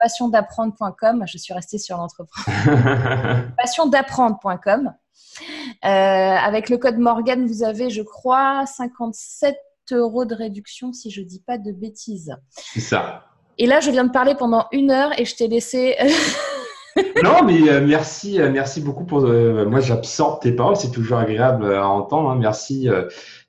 [0.00, 1.24] Passion d'apprendre.com.
[1.26, 3.44] Je suis restée sur l'entrepreneur.
[3.58, 9.56] Passion d'apprendre euh, avec le code Morgan, vous avez, je crois, 57
[9.92, 12.34] euros de réduction, si je ne dis pas de bêtises.
[12.50, 13.24] C'est ça.
[13.58, 15.96] Et là, je viens de parler pendant une heure et je t'ai laissé.
[17.22, 19.20] non, mais euh, merci, euh, merci beaucoup pour.
[19.20, 22.30] moi, j'absorbe tes paroles, c'est toujours agréable à entendre.
[22.30, 22.38] Hein.
[22.38, 22.88] merci,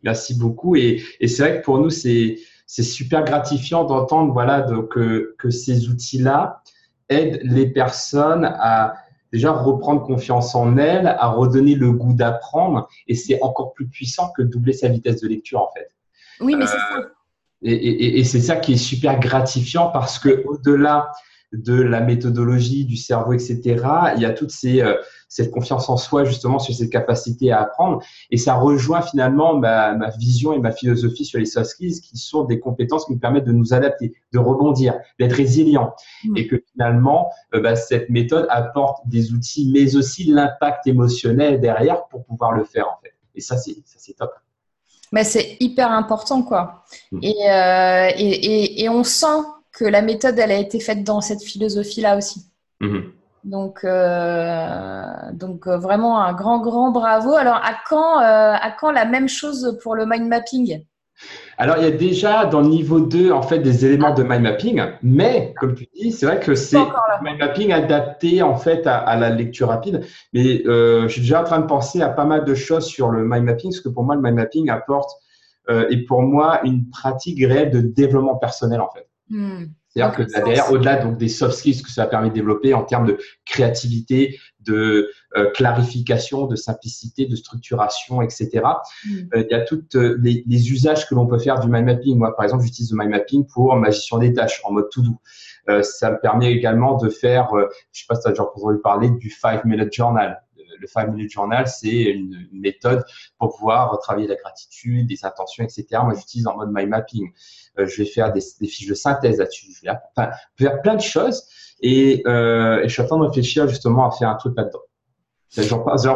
[0.03, 0.75] merci beaucoup.
[0.75, 2.37] Et, c'est vrai que pour nous, c'est
[2.69, 6.61] c'est super gratifiant d'entendre voilà donc que ces outils-là
[7.09, 8.95] aident les personnes à
[9.31, 14.31] déjà reprendre confiance en elle, à redonner le goût d'apprendre, et c'est encore plus puissant
[14.35, 15.89] que doubler sa vitesse de lecture en fait.
[16.39, 16.97] Oui, mais c'est ça.
[16.97, 17.09] Euh,
[17.63, 21.11] et, et c'est ça qui est super gratifiant parce que au-delà
[21.53, 23.83] de la méthodologie, du cerveau, etc.
[24.15, 24.95] Il y a toute ces, euh,
[25.27, 28.01] cette confiance en soi, justement, sur cette capacité à apprendre.
[28.31, 32.17] Et ça rejoint finalement ma, ma, vision et ma philosophie sur les soft skills, qui
[32.17, 35.93] sont des compétences qui nous permettent de nous adapter, de rebondir, d'être résilient.
[36.23, 36.37] Mmh.
[36.37, 42.07] Et que finalement, euh, bah, cette méthode apporte des outils, mais aussi l'impact émotionnel derrière
[42.07, 43.13] pour pouvoir le faire, en fait.
[43.35, 44.31] Et ça, c'est, ça, c'est top.
[45.11, 46.83] Mais c'est hyper important, quoi.
[47.11, 47.19] Mmh.
[47.21, 49.43] Et, euh, et, et, et on sent
[49.77, 52.45] que la méthode, elle a été faite dans cette philosophie-là aussi.
[52.79, 53.11] Mhm.
[53.43, 57.33] Donc, euh, donc euh, vraiment un grand, grand bravo.
[57.33, 60.83] Alors, à quand, euh, à quand la même chose pour le mind mapping?
[61.57, 64.43] Alors, il y a déjà dans le niveau 2, en fait, des éléments de mind
[64.43, 66.77] mapping, mais comme tu dis, c'est vrai que c'est
[67.23, 70.05] mind mapping adapté, en fait, à, la lecture rapide.
[70.33, 73.23] Mais je suis déjà en train de penser à pas mal de choses sur le
[73.23, 75.09] mind mapping, parce que pour moi, le mind mapping apporte,
[75.67, 79.09] et pour moi, une pratique réelle de développement personnel, en fait.
[79.29, 79.65] Hmm.
[79.89, 83.07] C'est-à-dire que derrière, au-delà donc des soft skills que ça permet de développer en termes
[83.07, 88.49] de créativité, de euh, clarification, de simplicité, de structuration, etc.
[89.05, 89.15] Hmm.
[89.33, 92.17] Euh, il y a tous euh, les, usages que l'on peut faire du mind mapping.
[92.17, 95.01] Moi, par exemple, j'utilise le mind mapping pour ma gestion des tâches en mode to
[95.01, 95.81] do.
[95.83, 97.49] ça me permet également de faire,
[97.91, 100.41] je sais pas si tu as déjà entendu parler du five minute journal
[100.79, 103.03] le Five Minute Journal, c'est une, méthode
[103.37, 105.85] pour pouvoir travailler la gratitude, des intentions, etc.
[106.03, 107.31] Moi, j'utilise en mode mind mapping.
[107.79, 109.67] Euh, je vais faire des, fiches de synthèse là-dessus.
[109.71, 111.47] Je vais enfin, faire plein de choses
[111.81, 114.81] et, euh, et je suis en train de réfléchir justement à faire un truc là-dedans.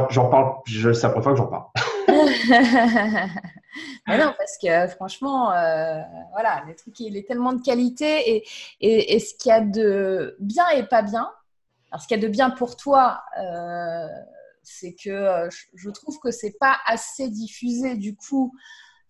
[0.09, 1.65] J'en parle, je, c'est la première fois que j'en parle.
[4.07, 8.47] Mais non, parce que franchement, euh, voilà, le truc, il est tellement de qualité et,
[8.81, 11.31] et, et ce qu'il y a de bien et pas bien.
[11.91, 14.07] Alors, ce qu'il y a de bien pour toi, euh,
[14.63, 17.95] c'est que je trouve que c'est pas assez diffusé.
[17.95, 18.53] Du coup,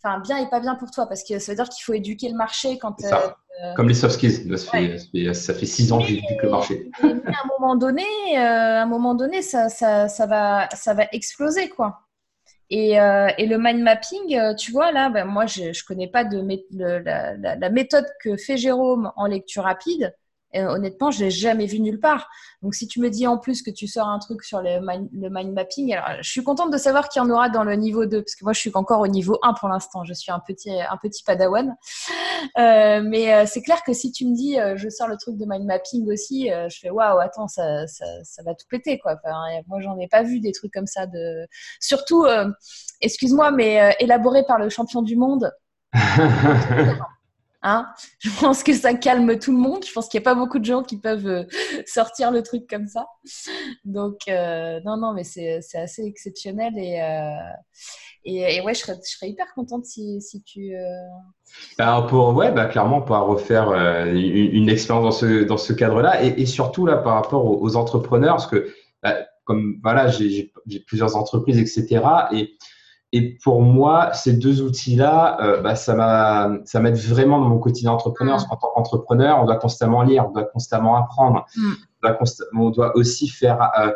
[0.03, 2.29] enfin bien et pas bien pour toi parce que ça veut dire qu'il faut éduquer
[2.29, 2.95] le marché quand.
[3.75, 6.89] Comme les soft skills, ça, fait, ça fait six ans que j'éduque le marché.
[7.03, 8.03] à un moment donné,
[8.35, 11.99] à un moment donné, ça, ça, ça, va, ça va exploser quoi.
[12.71, 16.41] Et, et, le mind mapping, tu vois, là, ben, moi, je ne connais pas de
[16.71, 20.15] la, la, méthode que fait Jérôme en lecture rapide.
[20.53, 22.29] Et honnêtement, je l'ai jamais vu nulle part.
[22.61, 25.53] Donc, si tu me dis en plus que tu sors un truc sur le mind,
[25.53, 28.21] mapping, alors je suis contente de savoir qu'il y en aura dans le niveau 2,
[28.21, 30.03] parce que moi, je suis encore au niveau 1 pour l'instant.
[30.03, 31.75] Je suis un petit, un petit padawan.
[32.57, 35.37] Euh, mais euh, c'est clair que si tu me dis, euh, je sors le truc
[35.37, 39.13] de mind mapping aussi, je fais waouh, attends, ça, ça, ça, va tout péter, quoi.
[39.13, 41.05] Enfin, moi, j'en ai pas vu des trucs comme ça.
[41.05, 41.47] De...
[41.79, 42.25] Surtout,
[43.01, 45.51] excuse-moi, mais élaboré par le champion du monde.
[47.63, 47.88] Hein
[48.19, 49.86] je pense que ça calme tout le monde.
[49.86, 51.43] Je pense qu'il n'y a pas beaucoup de gens qui peuvent euh,
[51.86, 53.08] sortir le truc comme ça.
[53.86, 56.74] Donc, euh, non, non, mais c'est assez exceptionnel.
[56.78, 60.74] Et, euh, ouais, je serais, hyper contente si, tu.
[61.78, 63.71] Alors pour, ouais, bah, clairement, on pourra refaire
[64.08, 66.24] une, expérience dans ce, dans ce cadre-là.
[66.24, 70.52] Et, et, surtout, là, par rapport aux, entrepreneurs, parce que, bah, comme voilà, j'ai
[70.88, 72.02] plusieurs entreprises, etc.
[72.34, 72.58] Et
[73.13, 77.60] et pour moi, ces deux outils-là, euh, bah, ça m'a, ça m'aide vraiment dans mon
[77.60, 78.36] quotidien entrepreneur.
[78.36, 78.50] Parce mm.
[78.50, 81.45] qu'en tant qu'entrepreneur, on doit constamment lire, on doit constamment apprendre.
[81.58, 81.71] Mm.
[82.04, 82.19] On, doit
[82.56, 83.91] on, doit aussi faire euh,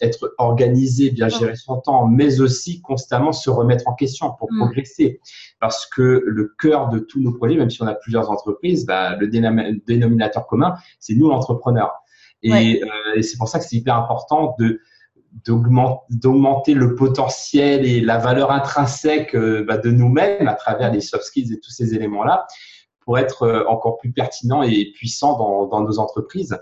[0.00, 4.58] être organisé, bien gérer son temps, mais aussi constamment se remettre en question pour mm.
[4.58, 5.20] progresser.
[5.58, 9.16] Parce que le cœur de tous nos projets, même si on a plusieurs entreprises, bah,
[9.16, 11.90] le dénominateur commun, c'est nous l'entrepreneur.
[12.42, 14.80] Et, euh, et c'est pour ça que c'est hyper important de
[15.44, 21.24] d'augmenter le potentiel et la valeur intrinsèque euh, bah, de nous-mêmes à travers les soft
[21.24, 22.46] skills et tous ces éléments-là
[23.00, 26.56] pour être euh, encore plus pertinent et puissant dans, dans nos entreprises.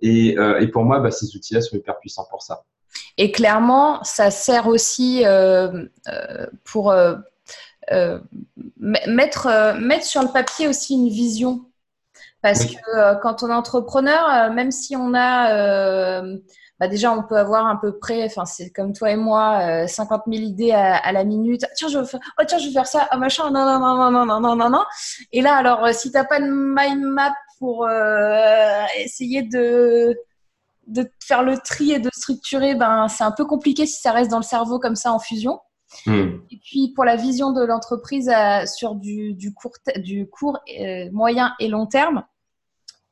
[0.00, 2.64] Et, euh, et pour moi, bah, ces outils-là sont hyper puissants pour ça.
[3.16, 5.86] Et clairement, ça sert aussi euh,
[6.64, 6.94] pour
[8.78, 11.66] mettre, mettre sur le papier aussi une vision.
[12.40, 16.22] Parce que quand on est entrepreneur, même si on a
[16.80, 20.22] bah déjà, on peut avoir à peu près, enfin, c'est comme toi et moi, 50
[20.26, 21.66] euh, 000 idées à, la minute.
[21.76, 24.10] Tiens, je veux faire, oh, tiens, je veux faire ça, oh, machin, non, non, non,
[24.10, 24.84] non, non, non, non, non.
[25.30, 30.16] Et là, alors, euh, si t'as pas de mind map pour euh, essayer de,
[30.86, 34.30] de faire le tri et de structurer, ben, c'est un peu compliqué si ça reste
[34.30, 35.60] dans le cerveau comme ça en fusion.
[36.06, 36.38] Hmm.
[36.50, 38.32] Et puis pour la vision de l'entreprise
[38.64, 40.60] sur du, du, court, du court
[41.12, 42.24] moyen et long terme,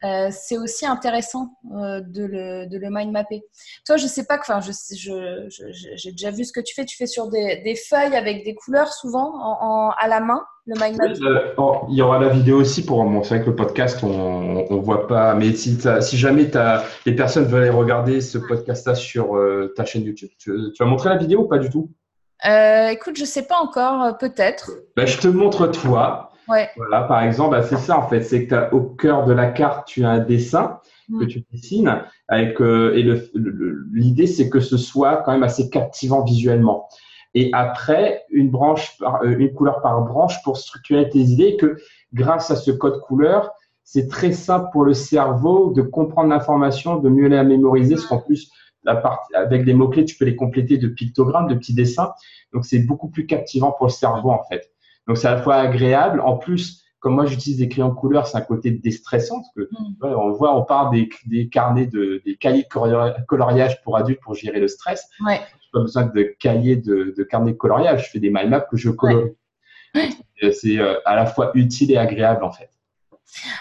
[0.04, 3.42] euh, c'est aussi intéressant euh, de, le, de, le, mind mapper.
[3.84, 6.84] Toi, je sais pas, enfin, j'ai je, je, déjà vu ce que tu fais.
[6.84, 10.76] Tu fais sur des, des feuilles avec des couleurs souvent en, à la main, le
[10.80, 11.24] mind mapping.
[11.24, 15.08] Euh, il y aura la vidéo aussi pour montrer avec le podcast, on ne voit
[15.08, 15.34] pas.
[15.34, 19.36] Mais si, si jamais as, les personnes veulent regarder ce podcast-là sur
[19.74, 21.90] ta chaîne YouTube, tu, tu, vas montrer la vidéo ou pas du tout?
[22.44, 24.70] Écoute, je sais pas encore, peut-être.
[24.96, 26.27] Ben, je te montre toi.
[26.76, 29.86] Voilà, par exemple, bah, c'est ça en fait, c'est que au cœur de la carte,
[29.86, 31.28] tu as un dessin que mm.
[31.28, 33.02] tu dessines avec euh, et
[33.92, 36.88] l'idée c'est que ce soit quand même assez captivant visuellement.
[37.34, 41.56] Et après, une branche, euh, une couleur par branche pour structurer tes idées.
[41.56, 41.76] Que
[42.12, 43.52] grâce à ce code couleur,
[43.84, 47.94] c'est très simple pour le cerveau de comprendre l'information, de mieux la mémoriser.
[47.94, 48.50] Parce qu'en plus,
[48.84, 52.12] la partie, avec des mots clés, tu peux les compléter de pictogrammes, de petits dessins.
[52.52, 54.70] Donc c'est beaucoup plus captivant pour le cerveau en fait.
[55.08, 56.20] Donc, c'est à la fois agréable.
[56.20, 59.36] En plus, comme moi, j'utilise des crayons de couleur, c'est un côté déstressant.
[59.36, 60.14] Parce que, mm.
[60.14, 64.34] on voit, on parle des, des, carnets de, des cahiers de coloriage pour adultes pour
[64.34, 65.08] gérer le stress.
[65.24, 65.38] Ouais.
[65.38, 65.40] n'ai
[65.72, 68.06] pas besoin de cahiers de, de carnets de coloriage.
[68.06, 69.32] Je fais des mind maps que je colorie.
[70.52, 72.70] C'est euh, à la fois utile et agréable, en fait.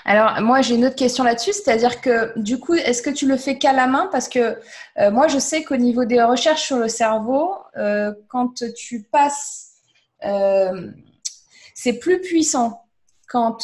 [0.06, 3.38] Alors, moi, j'ai une autre question là-dessus, c'est-à-dire que du coup, est-ce que tu le
[3.38, 4.08] fais qu'à la main?
[4.12, 4.58] Parce que
[4.98, 9.66] euh, moi, je sais qu'au niveau des recherches sur le cerveau, euh, quand tu passes
[11.78, 12.82] c'est plus puissant
[13.30, 13.60] quand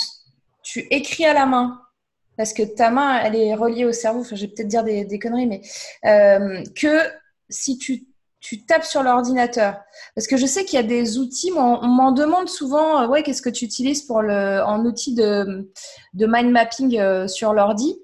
[0.61, 1.81] tu écris à la main,
[2.37, 5.19] parce que ta main, elle est reliée au cerveau, enfin, je vais peut-être dire des,
[5.19, 5.61] conneries, mais
[6.05, 6.99] euh, que
[7.49, 8.05] si tu,
[8.67, 9.79] tapes sur l'ordinateur.
[10.15, 13.23] Parce que je sais qu'il y a des outils, on, m'en demande souvent, euh, ouais,
[13.23, 15.71] qu'est-ce que tu utilises pour le, en outil de,
[16.13, 17.95] de mind mapping euh, sur l'ordi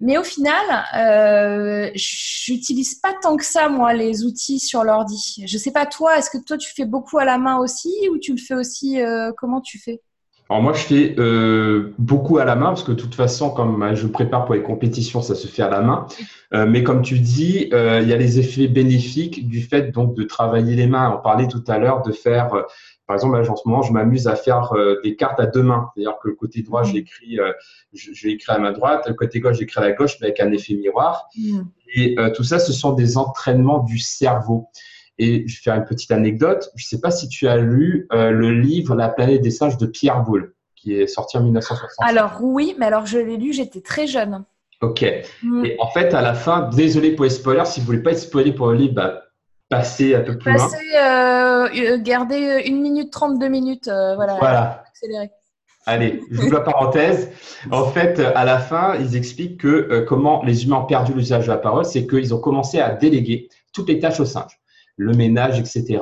[0.00, 0.64] mais au final,
[0.96, 5.44] euh, j'utilise pas tant que ça, moi, les outils sur l'ordi.
[5.46, 8.18] Je sais pas, toi, est-ce que toi, tu fais beaucoup à la main aussi ou
[8.18, 10.00] tu le fais aussi euh, Comment tu fais?
[10.48, 13.94] Alors moi, je fais euh, beaucoup à la main parce que de toute façon, comme
[13.94, 16.06] je prépare pour les compétitions, ça se fait à la main.
[16.54, 20.24] Euh, mais comme tu dis, il y a les effets bénéfiques du fait donc de
[20.24, 21.14] travailler les mains.
[21.16, 22.64] On parlait tout à l'heure de faire
[23.10, 25.90] par exemple, en ce moment, je m'amuse à faire euh, des cartes à deux mains.
[25.92, 27.50] C'est-à-dire que le côté droit, je l'écris, euh,
[27.92, 30.38] je, vais écrire à ma droite, le côté gauche, j'écris à la gauche, mais avec
[30.38, 31.28] un effet miroir.
[31.36, 31.62] Mm.
[31.96, 34.68] Et euh, tout ça, ce sont des entraînements du cerveau.
[35.18, 36.70] Et je vais faire une petite anecdote.
[36.76, 39.86] Je ne sais pas si tu as lu le livre La planète des singes de
[39.86, 41.90] Pierre Boulle, qui est sorti en 1960.
[42.08, 44.44] Alors oui, mais alors je l'ai lu, j'étais très jeune.
[44.82, 45.04] Ok.
[45.42, 45.64] Mm.
[45.64, 48.20] Et en fait, à la fin, désolé pour les spoilers, si vous voulez pas être
[48.20, 49.24] spoilé pour le livre, bah,
[49.70, 51.70] passez un peu plus passez, loin.
[51.72, 54.36] Euh, gardez une minute trente, deux minutes, voilà.
[54.38, 54.84] Voilà.
[54.86, 55.30] Accéléré.
[55.86, 57.30] Allez, j'ouvre la parenthèse.
[57.70, 61.46] En fait, à la fin, ils expliquent que euh, comment les humains ont perdu l'usage
[61.46, 64.60] de la parole, c'est qu'ils ont commencé à déléguer toutes les tâches aux singes,
[64.96, 65.98] le ménage, etc.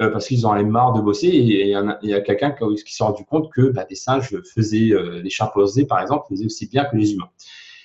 [0.00, 3.04] Euh, parce qu'ils en avaient marre de bosser et il y a, quelqu'un qui, s'est
[3.04, 6.84] rendu compte que bah, des singes faisaient, euh, les chimpanzés par exemple, faisaient aussi bien
[6.84, 7.28] que les humains.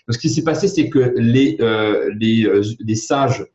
[0.08, 1.58] Donc, ce qui s'est passé, c'est que les,
[2.20, 3.46] les, les singes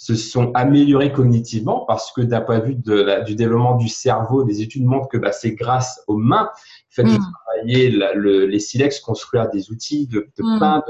[0.00, 4.44] se sont améliorés cognitivement parce que d'un point de vue de du développement du cerveau,
[4.44, 6.48] des études montrent que bah, c'est grâce aux mains,
[6.88, 7.32] le fait de mm.
[7.44, 10.58] travailler le, les silex, construire des outils, de, de mm.
[10.58, 10.86] peindre,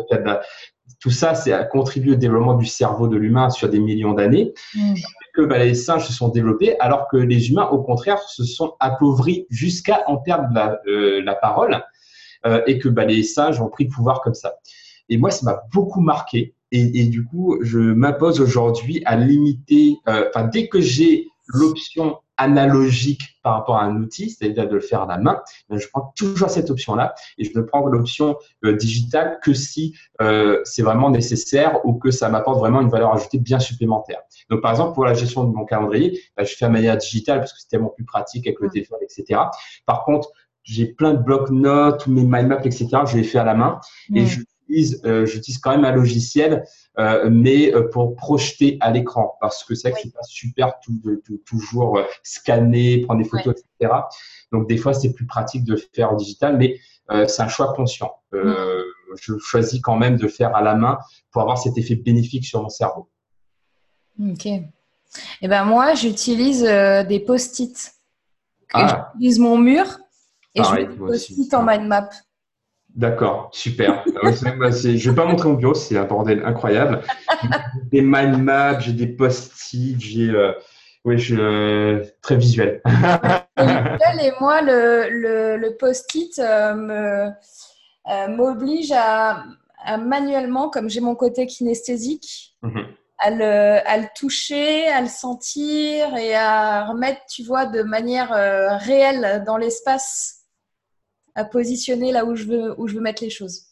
[1.01, 4.55] tout ça, c'est à contribuer au développement du cerveau de l'humain sur des millions d'années.
[4.77, 4.95] Mm.
[5.35, 8.75] Que bah, les singes se sont développés, alors que les humains, au contraire, se sont
[8.79, 11.83] appauvris jusqu'à en perdre la, euh, la parole,
[12.47, 14.55] euh, et que bah, les singes ont pris le pouvoir comme ça.
[15.09, 19.99] Et moi, ça m'a beaucoup marqué et, et, du coup, je m'impose aujourd'hui à limiter,
[20.09, 24.81] euh, enfin, dès que j'ai l'option analogique par rapport à un outil, c'est-à-dire de le
[24.81, 28.37] faire à la main, ben, je prends toujours cette option-là et je ne prends l'option
[28.65, 33.15] euh, digitale que si euh, c'est vraiment nécessaire ou que ça m'apporte vraiment une valeur
[33.15, 34.21] ajoutée bien supplémentaire.
[34.49, 37.41] Donc, par exemple, pour la gestion de mon calendrier, ben, je fais de manière digitale
[37.41, 39.41] parce que c'est tellement plus pratique avec le téléphone, etc.
[39.85, 40.31] Par contre,
[40.63, 42.89] j'ai plein de blocs-notes, mes mind maps, etc.
[43.07, 43.81] Je les fais à la main
[44.15, 44.41] et je
[45.05, 46.65] euh, j'utilise quand même un logiciel,
[46.99, 50.79] euh, mais euh, pour projeter à l'écran, parce que c'est vrai que c'est pas super
[50.81, 53.95] tout, de, toujours scanner, prendre des photos, etc.
[54.53, 56.79] Donc des fois c'est plus pratique de faire en digital, mais
[57.27, 58.13] c'est un choix conscient.
[58.33, 58.53] Mm.
[59.21, 60.99] Je choisis quand même de faire à la main
[61.33, 63.09] pour avoir cet effet bénéfique sur mon cerveau.
[64.21, 64.47] Ok.
[64.47, 64.63] Et
[65.43, 67.95] eh ben moi, j'utilise des post-it.
[68.73, 69.11] Ah.
[69.13, 69.87] J'utilise mon mur
[70.55, 72.11] et je mets des post-it en mind map.
[72.97, 74.05] D'accord, super.
[74.23, 77.03] Ah je ne vais pas montrer mon bureau, c'est un bordel incroyable.
[77.43, 80.31] J'ai des mind maps, j'ai des post-it, j'ai.
[80.31, 80.53] Euh,
[81.05, 82.83] oui, je suis euh, très visuel.
[82.87, 87.31] et moi, le, le, post-it euh,
[88.29, 89.45] m'oblige à,
[89.99, 92.87] manuellement, comme j'ai mon côté kinesthésique, mhm.
[93.19, 98.31] à, le, à, le, toucher, à le sentir et à remettre, tu vois, de manière
[98.81, 100.40] réelle dans l'espace
[101.35, 103.67] à positionner là où je veux, où je veux mettre les choses.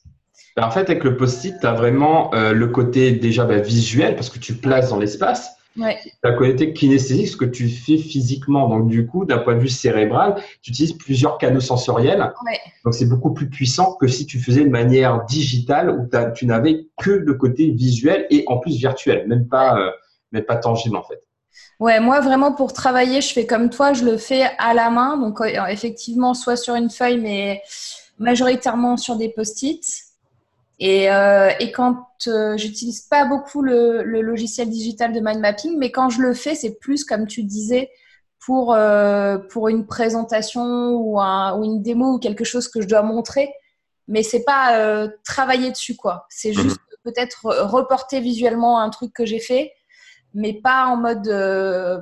[0.57, 4.15] Ben, en fait, avec le post-it, tu as vraiment euh, le côté déjà ben, visuel
[4.15, 5.53] parce que tu places dans l'espace.
[5.77, 5.97] Ouais.
[6.03, 8.69] Tu as le côté kinesthésique, ce que tu fais physiquement.
[8.69, 12.33] Donc, du coup, d'un point de vue cérébral, tu utilises plusieurs canaux sensoriels.
[12.45, 12.59] Ouais.
[12.85, 16.87] Donc, c'est beaucoup plus puissant que si tu faisais de manière digitale où tu n'avais
[17.01, 19.91] que le côté visuel et en plus virtuel, même pas, euh,
[20.33, 21.23] même pas tangible en fait.
[21.81, 25.17] Ouais, moi vraiment pour travailler, je fais comme toi, je le fais à la main.
[25.17, 27.63] Donc euh, effectivement, soit sur une feuille, mais
[28.19, 29.85] majoritairement sur des post-it.
[30.81, 35.91] Et, euh, et, quand euh, j'utilise pas beaucoup le, logiciel digital de mind mapping, mais
[35.91, 37.91] quand je le fais, c'est plus comme tu disais
[38.41, 38.77] pour
[39.51, 43.53] pour une présentation ou, un, ou une démo ou quelque chose que je dois montrer.
[44.09, 46.27] Mais c'est pas travailler dessus quoi.
[46.29, 46.63] C'est mhm.
[46.63, 49.73] juste peut-être reporter visuellement un truc que j'ai fait
[50.35, 52.01] mais pas en mode euh,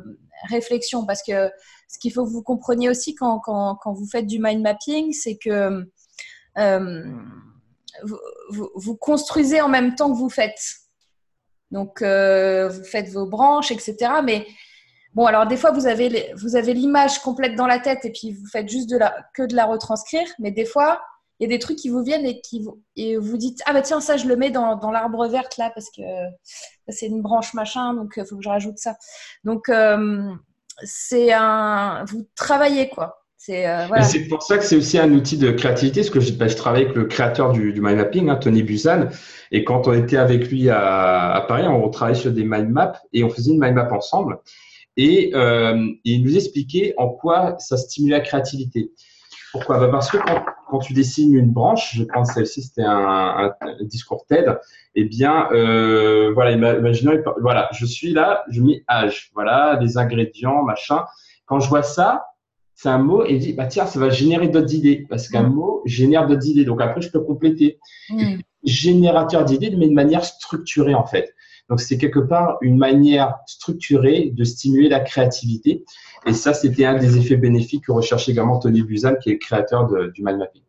[0.48, 1.06] réflexion.
[1.06, 1.50] Parce que
[1.88, 5.12] ce qu'il faut que vous compreniez aussi quand, quand, quand vous faites du mind mapping,
[5.12, 5.86] c'est que
[6.58, 7.04] euh,
[8.02, 10.60] vous, vous, construisez en même temps que vous faites.
[11.70, 13.96] Donc, euh, vous faites vos branches, etc.
[14.24, 14.46] Mais
[15.14, 16.08] bon, alors des fois, vous avez,
[16.74, 19.66] l'image complète dans la tête et puis vous faites juste de la, que de la
[19.66, 20.28] retranscrire.
[20.38, 21.00] Mais des fois,
[21.38, 23.72] il y a des trucs qui vous viennent et qui vous, et vous dites ah
[23.72, 26.02] bah tiens ça je le mets dans, dans l'arbre vert là parce que
[26.88, 28.96] c'est une branche machin donc il euh, faut que je rajoute ça.
[29.44, 30.30] Donc euh,
[30.84, 33.22] c'est un vous travaillez quoi.
[33.38, 34.04] C'est euh, voilà.
[34.28, 36.96] pour ça que c'est aussi un outil de créativité parce que je, bah, travaille avec
[36.96, 39.08] le créateur du, du mind mapping hein, Tony Busan
[39.52, 43.22] et quand on était avec lui à, Paris on travaillait sur des mind maps et
[43.22, 44.38] on faisait une mind map ensemble.
[44.96, 48.90] Et, euh, et il nous expliquait en quoi ça stimulait la créativité
[49.52, 50.18] pourquoi bah, Parce que
[50.68, 54.58] quand, tu dessines une branche, je pense celle-ci c'était un, discours TED,
[54.94, 60.62] eh bien, euh, voilà, imaginons, voilà, je suis là, je mets âge, voilà, des ingrédients,
[60.62, 61.04] machin.
[61.46, 62.26] Quand je vois ça,
[62.74, 65.44] c'est un mot et je dis, bah tiens, ça va générer d'autres idées, parce qu'un
[65.44, 65.54] mm.
[65.54, 66.64] mot génère d'autres idées.
[66.64, 67.78] Donc après, je peux compléter.
[68.10, 68.36] Mm.
[68.64, 71.34] Générateur d'idées, mais de manière structurée en fait.
[71.68, 75.84] Donc c'est quelque part une manière structurée de stimuler la créativité.
[76.26, 79.38] Et ça, c'était un des effets bénéfiques que recherche également Tony Buzan, qui est le
[79.38, 80.62] créateur du mind mapping.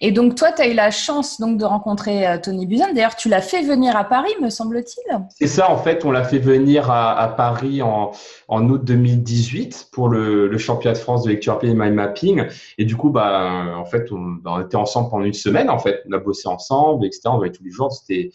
[0.00, 2.92] Et donc, toi, tu as eu la chance donc, de rencontrer euh, Tony Buzan.
[2.94, 5.20] D'ailleurs, tu l'as fait venir à Paris, me semble-t-il.
[5.28, 8.12] C'est ça, en fait, on l'a fait venir à, Paris en,
[8.48, 12.46] août 2018 pour le, championnat de France de lecture rapide et mind mapping.
[12.78, 15.68] Et du coup, bah, en fait, on, on, était ensemble pendant une semaine.
[15.68, 17.22] En fait, on a bossé ensemble, etc.
[17.26, 17.92] On voyait tous les jours.
[17.92, 18.30] C'était,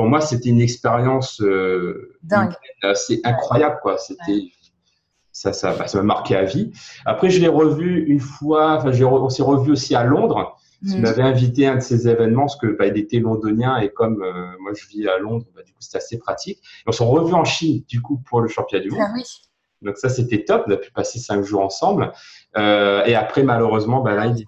[0.00, 3.98] pour moi, c'était une expérience euh, dingue, assez incroyable, quoi.
[3.98, 4.44] C'était
[5.30, 6.72] ça, ça, bah, ça m'a marqué à vie.
[7.04, 8.78] Après, je l'ai revu une fois.
[8.78, 10.56] Enfin, on s'est revu aussi à Londres.
[10.80, 11.02] Il mm.
[11.02, 14.22] m'avait invité à un de ces événements parce que bah, il était londonien et comme
[14.22, 16.56] euh, moi je vis à Londres, bah, du coup c'était assez pratique.
[16.56, 19.02] Et on s'est revu en Chine du coup pour le championnat du monde.
[19.04, 19.22] Ah, oui.
[19.82, 20.64] Donc ça c'était top.
[20.66, 22.10] On a pu passer cinq jours ensemble.
[22.56, 24.46] Euh, et après malheureusement, bah, là il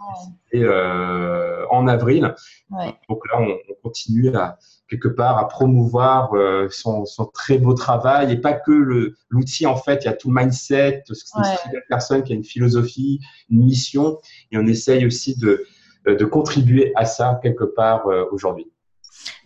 [0.53, 2.35] est euh, en avril.
[2.71, 2.95] Ouais.
[3.11, 4.57] Donc là on, on, continue à
[4.93, 9.77] quelque part à promouvoir euh, son, son, très beau travail et pas que l'outil en
[9.77, 10.03] fait.
[10.03, 13.21] Il y a tout le mindset, c'est une personne qui a une philosophie,
[13.51, 14.19] une mission
[14.51, 15.65] et on essaye aussi de
[16.09, 18.67] euh, de contribuer à ça quelque part euh, aujourd'hui.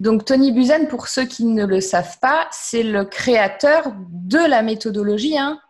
[0.01, 4.63] Donc Tony Buzan, pour ceux qui ne le savent pas, c'est le créateur de la
[4.63, 5.37] méthodologie.
[5.37, 5.61] Hein,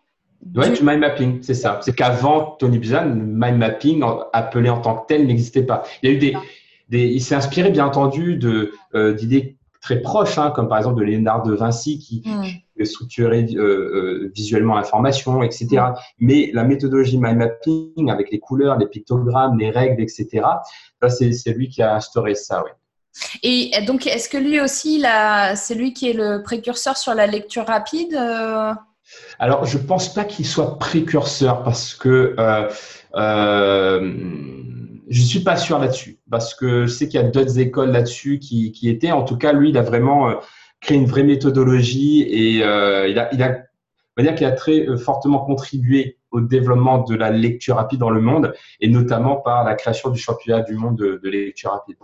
[0.41, 0.61] du...
[0.61, 1.81] du mind mapping, c'est ça.
[1.83, 4.01] C'est qu'avant Tony Buzan, le mind mapping
[4.31, 5.83] appelé en tant que tel n'existait pas.
[6.01, 6.37] Il y a eu des,
[6.87, 10.99] des il s'est inspiré bien entendu de euh, d'idées très proches, hein, comme par exemple
[10.99, 12.85] de Léonard de Vinci qui mm.
[12.85, 15.67] structurait euh, euh, visuellement l'information, etc.
[15.67, 15.93] Mm.
[16.19, 20.45] Mais la méthodologie mind mapping avec les couleurs, les pictogrammes, les règles, etc.
[21.09, 22.71] C'est lui qui a instauré ça, oui.
[23.41, 25.03] Et donc, est-ce que lui aussi,
[25.55, 28.73] c'est lui qui est le précurseur sur la lecture rapide euh?
[29.39, 32.35] Alors, je pense pas qu'il soit précurseur parce que
[33.15, 33.99] euh,
[35.09, 38.39] je suis pas sûr là-dessus parce que je sais qu'il y a d'autres écoles là-dessus
[38.39, 39.11] qui, qui, étaient.
[39.11, 40.35] En tout cas, lui, il a vraiment euh,
[40.81, 44.51] créé une vraie méthodologie et euh, il a, il a, on va dire qu'il a
[44.51, 49.37] très euh, fortement contribué au développement de la lecture rapide dans le monde et notamment
[49.37, 51.95] par la création du championnat du monde de, de lecture rapide.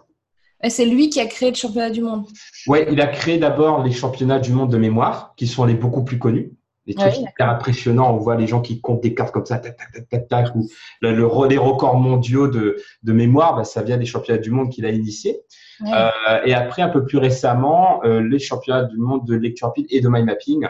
[0.70, 2.26] C'est lui qui a créé le championnat du monde?
[2.68, 6.06] Oui, il a créé d'abord les championnats du monde de mémoire, qui sont les beaucoup
[6.06, 6.54] plus connus.
[6.86, 8.14] Des trucs hyper impressionnants.
[8.14, 10.56] On voit les gens qui comptent des cartes comme ça, tac, tac, tac, tac, tac
[10.56, 10.70] ou
[11.02, 11.12] le,
[11.48, 14.90] les records mondiaux de, de mémoire, bah, ça vient des championnats du monde qu'il a
[14.90, 15.42] initiés.
[15.88, 16.10] Euh,
[16.46, 20.02] et après, un peu plus récemment, euh, les championnats du monde de lecture rapide et
[20.02, 20.68] de mind mapping.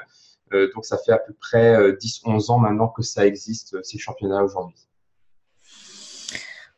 [0.53, 3.97] Euh, donc, ça fait à peu près 10-11 euh, ans maintenant que ça existe, ces
[3.97, 4.87] championnats aujourd'hui.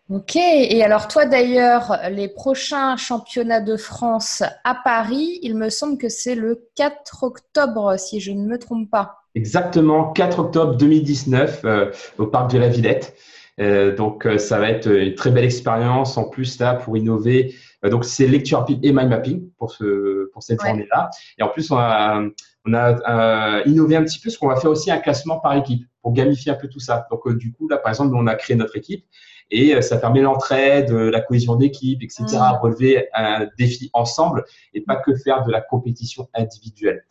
[0.07, 5.97] Ok, et alors toi d'ailleurs, les prochains championnats de France à Paris, il me semble
[5.97, 9.24] que c'est le 4 octobre, si je ne me trompe pas.
[9.35, 13.15] Exactement, 4 octobre 2019 euh, au parc de la Villette.
[13.59, 17.53] Euh, donc euh, ça va être une très belle expérience en plus là pour innover.
[17.83, 21.09] donc c'est lecture rapide et mind mapping pour ce pour cette journée-là.
[21.37, 22.21] Et en plus on a
[22.65, 25.85] on a innové un petit peu parce qu'on va faire aussi un classement par équipe
[26.01, 27.05] pour gamifier un peu tout ça.
[27.11, 29.05] Donc du coup là par exemple on a créé notre équipe
[29.51, 32.23] et ça permet l'entraide, la cohésion d'équipe, etc.
[32.31, 32.57] Mmh.
[32.61, 37.05] Relever un défi ensemble et pas que faire de la compétition individuelle.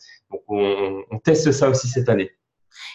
[0.49, 2.31] On, teste ça aussi cette année.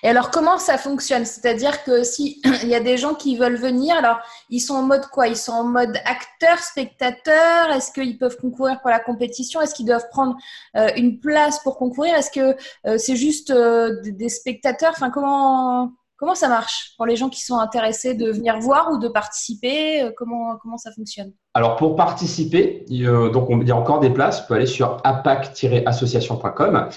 [0.03, 1.25] Et alors, comment ça fonctionne?
[1.25, 4.19] C'est-à-dire que s'il y a des gens qui veulent venir, alors
[4.49, 5.27] ils sont en mode quoi?
[5.27, 9.61] Ils sont en mode acteur, spectateur Est-ce qu'ils peuvent concourir pour la compétition?
[9.61, 10.35] Est-ce qu'ils doivent prendre
[10.75, 12.15] euh, une place pour concourir?
[12.15, 12.55] Est-ce que
[12.87, 14.91] euh, c'est juste euh, des spectateurs?
[14.91, 18.97] Enfin, comment Comment ça marche pour les gens qui sont intéressés de venir voir ou
[18.99, 21.32] de participer euh, comment, comment ça fonctionne?
[21.53, 24.41] Alors pour participer, donc il y a encore des places.
[24.43, 26.74] On peut aller sur apac-association.com.
[26.74, 26.89] Là,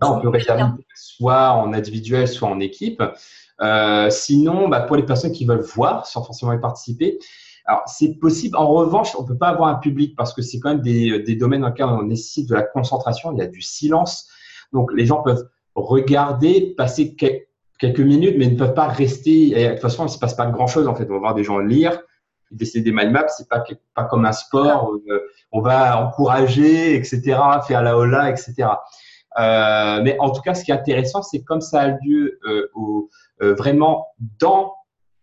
[0.00, 0.62] on peut réserver
[0.94, 3.02] soit en individuel, soit en équipe.
[3.60, 7.18] Euh, sinon, bah, pour les personnes qui veulent voir sans forcément y participer,
[7.66, 8.56] alors c'est possible.
[8.56, 11.36] En revanche, on peut pas avoir un public parce que c'est quand même des, des
[11.36, 13.30] domaines dans lesquels on nécessite de la concentration.
[13.32, 14.26] Il y a du silence.
[14.72, 17.49] Donc les gens peuvent regarder, passer quelques
[17.80, 19.58] quelques minutes, mais ils ne peuvent pas rester.
[19.58, 20.86] Et de toute façon, il ne se passe pas grand-chose.
[20.86, 22.00] En fait, on va voir des gens lire,
[22.50, 23.28] dessiner des mind maps.
[23.28, 23.64] C'est pas
[23.94, 24.92] pas comme un sport.
[25.08, 25.20] Euh,
[25.52, 28.68] on va encourager, etc., faire la hola, etc.
[29.38, 32.68] Euh, mais en tout cas, ce qui est intéressant, c'est comme ça a lieu euh,
[32.74, 33.10] au,
[33.42, 34.08] euh, vraiment
[34.38, 34.74] dans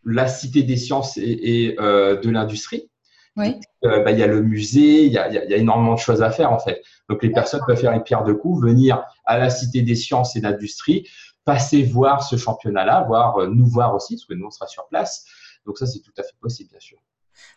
[0.06, 2.90] la cité des sciences et, et de l'industrie.
[3.36, 3.60] Oui.
[3.84, 6.32] Bah, il y a le musée, il y a, y a, énormément de choses à
[6.32, 6.82] faire en fait.
[7.10, 10.36] Donc les personnes peuvent faire une pierre de coups, venir à la cité des sciences
[10.36, 11.08] et de l'industrie,
[11.48, 14.86] passer voir ce championnat-là, voir euh, nous voir aussi, parce que nous, on sera sur
[14.88, 15.26] place.
[15.66, 16.98] Donc ça, c'est tout à fait possible, bien sûr.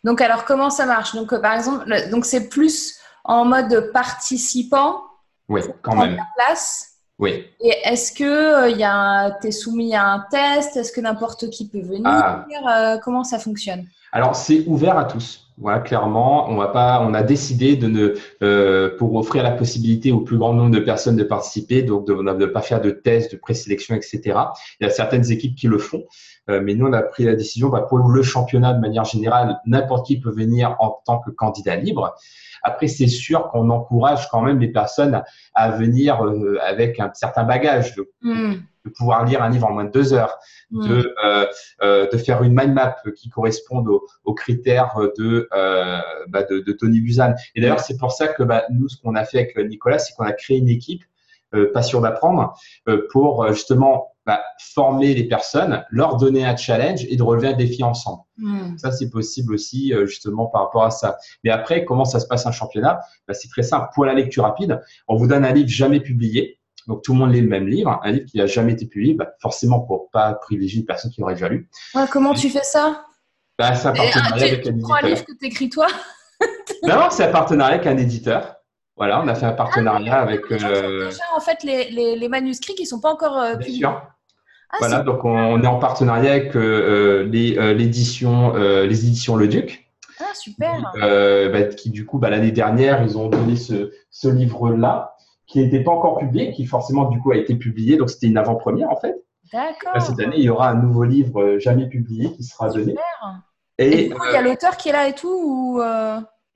[0.03, 1.13] Donc alors, comment ça marche?
[1.13, 5.01] Donc, euh, par exemple, donc c'est plus en mode participant.
[5.49, 6.17] Oui, quand même.
[6.37, 6.87] place?
[7.19, 7.45] Oui.
[7.59, 10.77] Et est-ce que euh, tu es soumis à un test?
[10.77, 12.07] Est-ce que n'importe qui peut venir?
[12.07, 12.97] Ah.
[13.03, 13.85] Comment ça fonctionne?
[14.13, 15.50] Alors, c'est ouvert à tous.
[15.61, 20.11] Voilà, clairement, on va pas, on a décidé de ne, euh, pour offrir la possibilité
[20.11, 23.33] au plus grand nombre de personnes de participer, donc de ne pas faire de tests,
[23.33, 24.21] de présélection, etc.
[24.79, 26.03] Il y a certaines équipes qui le font,
[26.49, 29.59] euh, mais nous, on a pris la décision, bah, pour le championnat de manière générale,
[29.67, 32.15] n'importe qui peut venir en tant que candidat libre.
[32.63, 37.43] Après, c'est sûr qu'on encourage quand même les personnes à, venir euh, avec un certain
[37.43, 38.55] bagage, de, hmm.
[38.85, 40.37] de, pouvoir lire un livre en moins de deux heures,
[40.71, 40.87] hmm.
[40.87, 41.45] de, euh,
[41.81, 45.47] euh, de faire une mind map qui corresponde aux, critères de,
[46.29, 47.33] bah de, de, Tony Buzan.
[47.55, 50.13] Et d'ailleurs, c'est pour ça que bah, nous, ce qu'on a fait avec Nicolas, c'est
[50.15, 51.03] qu'on a créé une équipe
[51.73, 52.53] Passion d'apprendre
[53.11, 57.83] pour justement bah, former les personnes, leur donner un challenge et de relever un défi
[57.83, 58.21] ensemble.
[58.37, 58.77] Hmm.
[58.77, 61.17] Ça, c'est possible aussi euh, justement par rapport à ça.
[61.43, 62.99] Mais après, comment ça se passe un championnat?
[63.27, 63.89] Bah, C'est très simple.
[63.95, 66.59] Pour la lecture rapide, on vous donne un livre jamais publié.
[66.87, 69.13] Donc tout le monde lit le même livre, un livre qui n'a jamais été publié,
[69.13, 71.69] bah, forcément pour pas privilégier une personne qui aurait déjà lu.
[72.11, 73.05] comment tu fais ça?
[73.57, 74.97] Bah, C'est un partenariat avec un éditeur.
[75.03, 75.87] un livre que tu écris toi
[76.83, 78.55] Non, c'est un partenariat avec un éditeur.
[78.97, 80.51] Voilà, on a fait un partenariat ah, avec.
[80.51, 81.05] Euh...
[81.05, 83.85] Déjà, en fait, les, les, les, manuscrits qui ne sont pas encore euh, publiés.
[83.85, 89.91] Ah, voilà, donc on, est en partenariat avec euh, les, les éditions Le Duc.
[90.19, 90.93] Ah, super.
[90.95, 95.15] Bah, qui, du coup, bah, l'année dernière, ils ont donné ce, ce livre-là,
[95.47, 97.97] qui n'était pas encore publié, qui forcément, du coup, a été publié.
[97.97, 99.15] Donc, c'était une avant-première, en fait.
[99.51, 100.01] D'accord.
[100.01, 102.95] Cette année, il y aura un nouveau livre jamais publié qui sera donné.
[103.77, 105.81] Et, et du coup, il y a l'auteur qui est là et tout ou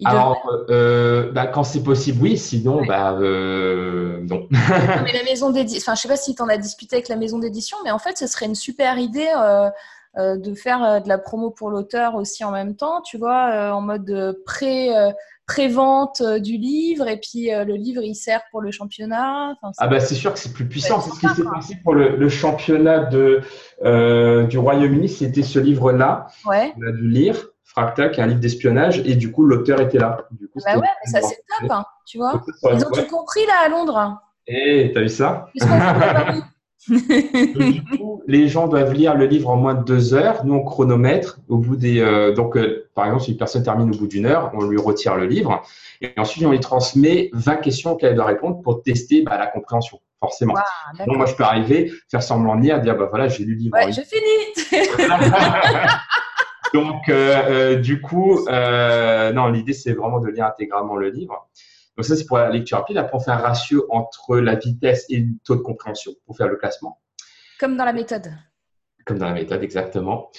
[0.04, 2.38] alors, euh, bah, quand c'est possible, oui.
[2.38, 4.48] Sinon, bah, euh, non.
[4.52, 7.16] mais la maison d'édition, enfin, je sais pas si tu en as discuté avec la
[7.16, 9.30] maison d'édition, mais en fait, ce serait une super idée
[10.18, 13.82] euh, de faire de la promo pour l'auteur aussi en même temps, tu vois, en
[13.82, 14.90] mode pré
[15.46, 19.56] pré-vente du livre et puis le livre il sert pour le championnat.
[19.78, 21.02] ah bah c'est sûr que c'est plus puissant.
[21.02, 23.42] C'est ce qui s'est passé pour le, championnat de,
[24.48, 25.10] du Royaume-Uni.
[25.10, 26.28] C'était ce livre-là.
[26.46, 26.74] Ouais.
[26.78, 27.50] On a dû lire.
[27.76, 30.26] Fractal, qui est un livre d'espionnage, et du coup, l'auteur était là.
[30.32, 32.42] Du coup, bah ouais, mais ça, c'est top, hein, tu vois.
[32.64, 34.18] Ils ont tout compris, là, à Londres.
[34.48, 35.50] Eh, t'as vu ça?
[36.88, 40.46] Du coup, les gens doivent lire le livre en moins de deux heures.
[40.46, 42.00] Nous, on chronomètre au bout des.
[42.00, 44.78] Euh, donc, euh, par exemple, si une personne termine au bout d'une heure, on lui
[44.78, 45.64] retire le livre.
[46.02, 50.00] Et ensuite, on lui transmet 20 questions qu'elle doit répondre pour tester bah, la compréhension,
[50.20, 50.54] forcément.
[51.06, 53.60] donc, moi, je peux arriver, faire semblant de lire, dire bah voilà, j'ai lu le
[53.60, 53.76] livre.
[53.76, 54.22] Ouais, j'ai fini
[56.76, 61.48] Donc, euh, euh, du coup, euh, non, l'idée, c'est vraiment de lire intégralement le livre.
[61.96, 62.98] Donc, ça, c'est pour la lecture rapide.
[62.98, 66.50] Après, on fait un ratio entre la vitesse et le taux de compréhension pour faire
[66.50, 67.00] le classement.
[67.62, 68.30] Comme dans la méthode.
[69.06, 70.32] Comme dans la méthode, exactement.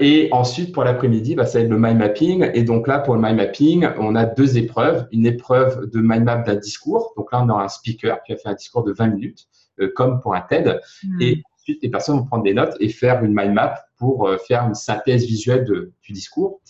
[0.00, 2.50] et ensuite, pour l'après-midi, bah, ça va être le mind mapping.
[2.54, 5.06] Et donc là, pour le mind mapping, on a deux épreuves.
[5.12, 7.12] Une épreuve de mind map d'un discours.
[7.18, 9.46] Donc là, on aura un speaker qui va faire un discours de 20 minutes,
[9.94, 10.80] comme pour un TED.
[11.02, 11.20] Hmm.
[11.20, 14.38] Et ensuite, les personnes vont prendre des notes et faire une mind map pour euh,
[14.38, 16.60] faire une synthèse visuelle du discours.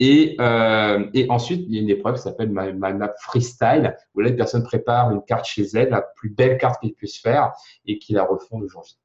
[0.00, 4.28] Et, euh, et, ensuite, il y a une épreuve qui s'appelle Map Freestyle, où là,
[4.28, 7.52] les personnes préparent une carte chez elles, la plus belle carte qu'elles puissent faire,
[7.84, 8.96] et qui la refont aujourd'hui.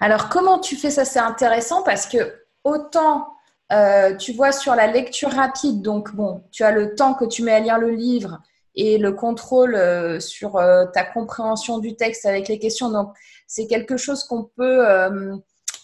[0.00, 1.04] Alors, comment tu fais ça?
[1.04, 2.18] C'est intéressant parce que
[2.62, 3.26] autant,
[3.72, 7.42] euh, tu vois, sur la lecture rapide, donc bon, tu as le temps que tu
[7.42, 8.38] mets à lire le livre
[8.76, 9.76] et le contrôle
[10.20, 10.60] sur
[10.92, 12.90] ta compréhension du texte avec les questions.
[12.90, 13.08] Donc,
[13.46, 14.84] c'est quelque chose qu'on peut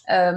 [0.09, 0.31] euh,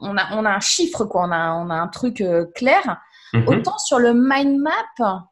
[0.00, 3.00] on, a, on a un chiffre, quoi, on a, on a un truc euh, clair.
[3.32, 3.48] Mhm.
[3.48, 5.22] Autant sur le mind map,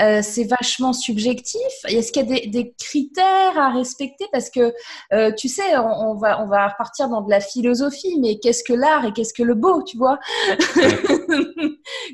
[0.00, 1.60] euh, c'est vachement subjectif.
[1.86, 4.26] Est-ce qu'il y a des, critères à respecter?
[4.32, 4.72] Parce que,
[5.36, 9.04] tu sais, on, va, on va repartir dans de la philosophie, mais qu'est-ce que l'art
[9.06, 10.18] et qu'est-ce que le beau, tu vois?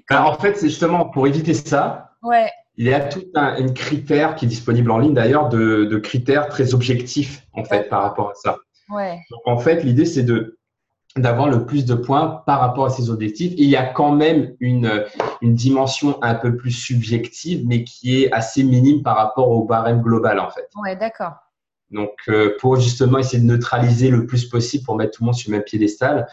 [0.08, 2.10] Bah, En fait, c'est justement pour éviter ça.
[2.22, 2.48] Ouais.
[2.76, 6.74] Il y a tout un, critère qui est disponible en ligne d'ailleurs de, critères très
[6.74, 8.56] objectifs en fait par rapport à ça.
[8.90, 9.20] Ouais.
[9.30, 10.58] Donc, en fait, l'idée c'est de
[11.16, 13.52] d'avoir le plus de points par rapport à ses objectifs.
[13.52, 15.04] Et il y a quand même une,
[15.42, 20.00] une dimension un peu plus subjective, mais qui est assez minime par rapport au barème
[20.02, 20.68] global, en fait.
[20.82, 21.34] Ouais, d'accord.
[21.90, 25.34] Donc, euh, pour justement essayer de neutraliser le plus possible pour mettre tout le monde
[25.36, 26.26] sur le même piédestal,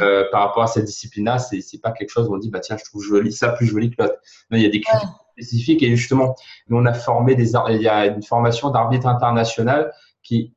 [0.00, 2.60] euh, par rapport à cette discipline-là, c'est, c'est pas quelque chose où on dit, bah
[2.60, 4.14] tiens, je trouve joli, ça plus joli que l'autre.
[4.50, 6.36] Non, il y a des critères spécifiques et justement,
[6.68, 10.54] nous, on a formé des, il y a une formation d'arbitre international qui,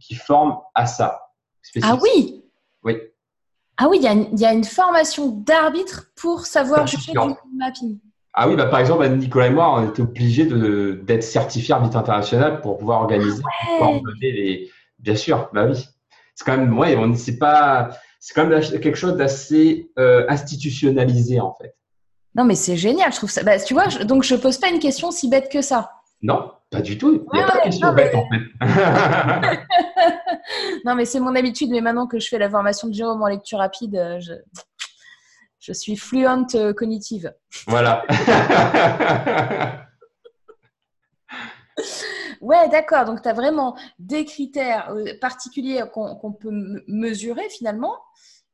[0.00, 1.30] qui forme à ça.
[1.82, 2.42] Ah oui!
[2.84, 2.98] Oui.
[3.78, 7.98] Ah oui, il y, a une formation d'arbitre pour savoir juger du mapping.
[8.32, 12.60] Ah oui, bah par exemple, Nicolas et moi, on était obligés d'être certifiés arbitre international
[12.60, 13.42] pour pouvoir organiser,
[13.80, 14.70] ah les.
[14.98, 15.86] Bien sûr, bah oui.
[16.34, 21.40] C'est quand même, ouais, on c'est pas, c'est quand même quelque chose d'assez euh, institutionnalisé
[21.40, 21.74] en fait.
[22.34, 23.42] Non, mais c'est génial, je trouve ça.
[23.42, 25.95] Bah, tu vois, donc je pose pas une question si bête que ça.
[26.22, 27.26] Non, pas du tout.
[27.32, 28.40] Il n'y a pas de question bête en fait.
[30.84, 31.70] non, mais c'est mon habitude.
[31.70, 34.20] Mais maintenant que je fais la formation de Jérôme en lecture rapide, euh,
[35.58, 37.32] Je suis fluente cognitive.
[37.66, 38.04] Voilà.
[42.40, 43.04] ouais, d'accord.
[43.04, 46.50] Donc, tu as vraiment des critères particuliers qu'on peut
[46.88, 47.96] mesurer finalement.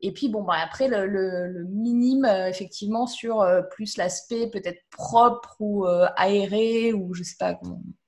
[0.02, 5.86] Et puis, bon, bah, après, le, minime, effectivement, sur plus l'aspect peut-être propre ou
[6.16, 7.58] aéré, ou je sais pas,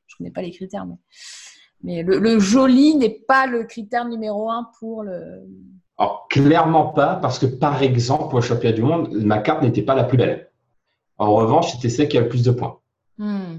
[0.06, 0.96] je connais pas les critères, mais
[1.84, 5.42] mais le, joli n'est pas le critère numéro un pour le.
[5.98, 9.94] Alors, clairement pas, parce que par exemple, au championnat du monde, ma carte n'était pas
[9.94, 10.50] la plus belle.
[11.18, 12.78] En revanche, c'était celle qui a le plus de points.
[13.18, 13.58] Hmm.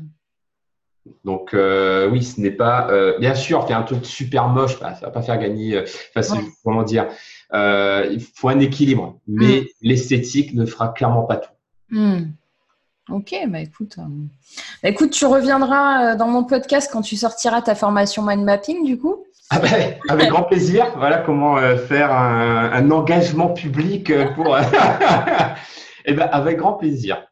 [1.23, 2.89] Donc, euh, oui, ce n'est pas.
[2.89, 5.77] Euh, bien sûr, faire un truc super moche, bah, ça ne va pas faire gagner.
[5.77, 7.07] Euh, enfin, comment dire
[7.53, 9.65] Il faut un équilibre, mais hmm.
[9.81, 11.51] l'esthétique ne fera clairement pas tout.
[11.89, 12.31] Hmm.
[13.11, 14.03] Ok, bah écoute, euh,
[14.81, 18.83] bah, écoute, tu reviendras euh, dans mon podcast quand tu sortiras ta formation mind mapping,
[18.83, 19.23] du coup.
[19.51, 19.67] Ah bah,
[20.09, 20.91] avec grand plaisir.
[20.97, 24.57] Voilà comment euh, faire un, engagement public pour.
[26.07, 27.25] Eh ben, avec grand plaisir.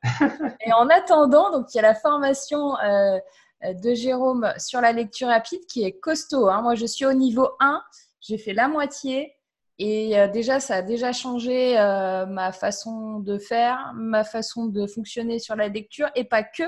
[0.66, 5.60] Et en attendant, donc il y a la formation de Jérôme sur la lecture rapide
[5.68, 6.50] qui est costaud.
[6.50, 6.64] Hein.
[6.64, 7.84] Moi, je suis au niveau 1,
[8.20, 9.36] j'ai fait la moitié.
[9.80, 14.86] Et euh, déjà, ça a déjà changé euh, ma façon de faire, ma façon de
[14.86, 16.64] fonctionner sur la lecture, et pas que.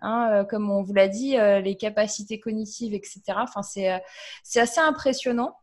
[0.00, 3.22] Hein, euh, comme on vous l'a dit, les capacités cognitives, etc.
[3.36, 5.56] Enfin, c'est assez impressionnant.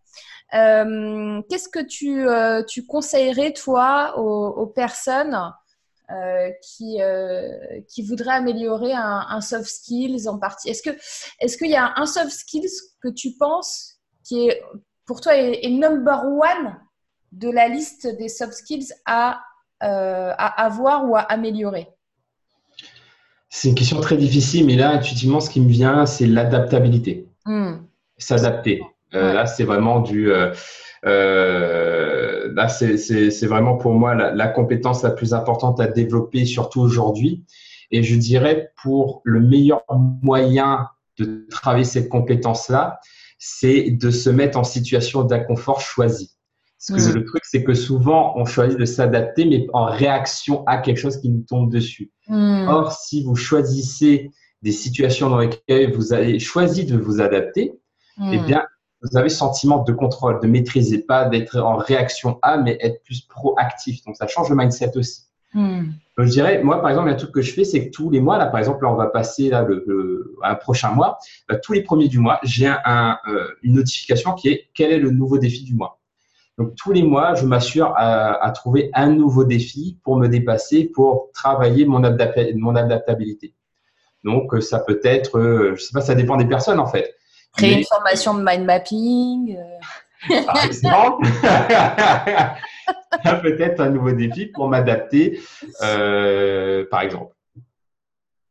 [0.52, 2.26] Qu'est-ce que tu,
[2.68, 5.38] tu, conseillerais, toi, aux, personnes
[6.64, 6.98] qui,
[7.88, 10.70] qui voudraient améliorer un, soft skills en partie?
[10.70, 10.98] Est-ce qu'il
[11.40, 12.72] est qu'il y a un soft skills
[13.02, 14.62] que tu penses qui est
[15.12, 16.78] pour toi est, number one
[17.34, 19.42] de la liste des soft skills à,
[19.84, 21.90] euh, à avoir ou à améliorer?
[23.50, 27.28] C'est une question très difficile, mais là, intuitivement, ce qui me vient, c'est l'adaptabilité.
[27.44, 27.80] Hmm.
[28.18, 28.84] S'adapter.
[29.14, 30.32] Euh, là, c'est vraiment du.
[30.32, 30.54] Euh,
[32.54, 37.44] là, c'est vraiment pour moi la, la, compétence la plus importante à développer, surtout aujourd'hui.
[37.92, 39.84] Et je dirais pour le meilleur
[40.22, 40.88] moyen
[41.18, 43.02] de travailler cette compétence-là,
[43.44, 46.38] c'est de se mettre en situation d'inconfort choisi.
[46.88, 50.78] Parce que le truc, c'est que souvent, on choisit de s'adapter, mais en réaction à
[50.78, 52.12] quelque chose qui nous tombe dessus.
[52.28, 52.68] Mm.
[52.68, 54.30] Or, si vous choisissez
[54.62, 57.74] des situations dans lesquelles vous avez choisi de vous adapter,
[58.20, 58.46] eh mm.
[58.46, 58.64] bien,
[59.02, 63.02] vous avez le sentiment de contrôle, de maîtriser, pas d'être en réaction à, mais être
[63.04, 64.04] plus proactif.
[64.06, 65.24] Donc, ça change le mindset aussi.
[65.54, 65.92] Hmm.
[66.18, 68.38] je dirais, moi, par exemple, un truc que je fais, c'est que tous les mois,
[68.38, 71.18] là, par exemple, là, on va passer là, le, un prochain mois,
[71.50, 75.00] bah, tous les premiers du mois, j'ai un, euh, une notification qui est quel est
[75.00, 76.00] le nouveau défi du mois?
[76.58, 80.86] Donc, tous les mois, je m'assure à, à, trouver un nouveau défi pour me dépasser,
[80.86, 83.54] pour travailler mon, mon adaptabilité.
[84.24, 87.16] Donc, euh, ça peut être, euh, je sais pas, ça dépend des personnes en fait.
[87.58, 89.58] Créer une formation de mind mapping.
[90.46, 91.28] Par exemple.
[93.42, 95.40] peut-être un nouveau défi pour m'adapter,
[95.82, 97.34] euh, par exemple.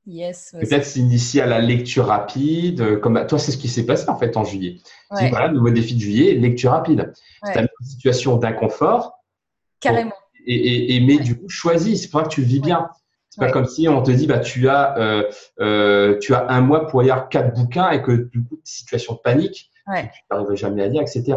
[0.06, 2.80] Yes, Peut-être s'initier à la lecture rapide.
[2.80, 4.78] Euh, comme toi, c'est ce qui s'est passé en fait en juillet.
[5.10, 7.12] voilà, nouveau défi de juillet, lecture rapide.
[7.44, 9.18] C'est une situation d'inconfort.
[9.78, 10.12] Carrément.
[10.46, 12.02] et, et, mais du coup, choisis.
[12.02, 12.88] C'est pour ça que tu vis bien.
[13.30, 14.98] C'est pas comme si on te dit bah tu as
[15.60, 19.20] euh, tu as un mois pour lire quatre bouquins et que du coup situation de
[19.20, 21.36] panique tu n'arriverais jamais à lire, etc.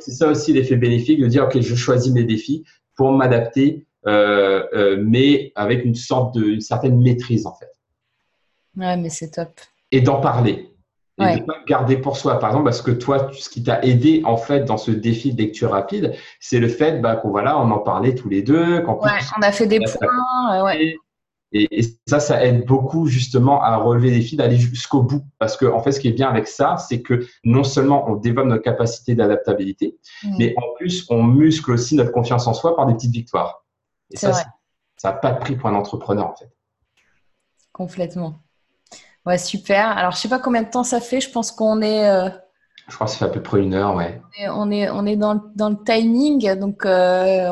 [0.00, 2.64] c'est ça aussi l'effet bénéfique de dire, OK, je choisis mes défis
[2.96, 7.70] pour m'adapter, euh, euh, mais avec une sorte de, une certaine maîtrise, en fait.
[8.76, 9.60] Ouais, mais c'est top.
[9.90, 10.68] Et d'en parler.
[11.18, 12.38] Et de ne pas garder pour soi.
[12.40, 15.40] Par exemple, parce que toi, ce qui t'a aidé, en fait, dans ce défi de
[15.40, 18.78] lecture rapide, c'est le fait bah, qu'on voilà, on en parlait tous les deux.
[18.78, 20.56] ouais, on a fait des points.
[20.56, 20.96] Euh, ouais.
[21.52, 25.24] Et, ça, ça aide beaucoup justement à relever les défis, d'aller jusqu'au bout.
[25.38, 28.16] Parce que, en fait, ce qui est bien avec ça, c'est que non seulement on
[28.16, 30.36] développe notre capacité d'adaptabilité, mmh.
[30.38, 33.64] mais en plus, on muscle aussi notre confiance en soi par des petites victoires.
[34.10, 34.32] Et ça,
[34.96, 36.50] ça n'a pas de prix pour un entrepreneur, en fait.
[37.72, 38.40] Complètement.
[39.24, 39.96] Ouais, super.
[39.96, 41.20] Alors, je sais pas combien de temps ça fait.
[41.20, 42.08] Je pense qu'on est.
[42.08, 42.28] Euh,
[42.88, 44.20] je crois que ça fait à peu près une heure, ouais.
[44.50, 46.54] On est, on est dans, dans le timing.
[46.56, 47.48] Donc, euh,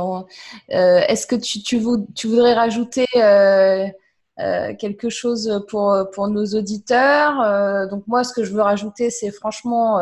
[0.73, 1.81] euh, est-ce que tu, tu,
[2.15, 3.89] tu, voudrais rajouter euh,
[4.79, 10.01] quelque chose pour, pour nos auditeurs Donc, moi, ce que je veux rajouter, c'est franchement,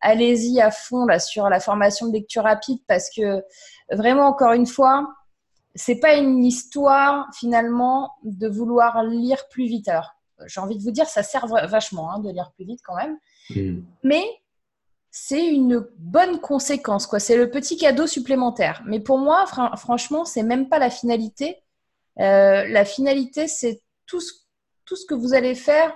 [0.00, 3.42] allez-y à fond là, sur la formation de lecture rapide parce que
[3.90, 5.08] vraiment, encore une fois,
[5.74, 9.88] c'est pas une histoire finalement de vouloir lire plus vite.
[9.88, 10.12] Alors,
[10.46, 13.16] j'ai envie de vous dire, ça sert vachement hein, de lire plus vite quand même.
[13.50, 13.82] Mmh.
[14.02, 14.24] Mais
[15.14, 17.20] c'est une bonne conséquence, quoi.
[17.20, 18.82] C'est le petit cadeau supplémentaire.
[18.86, 19.44] Mais pour moi,
[19.76, 21.62] franchement, c'est même pas la finalité.
[22.18, 24.32] Euh, la finalité, c'est tout ce,
[24.86, 25.94] tout ce que vous allez faire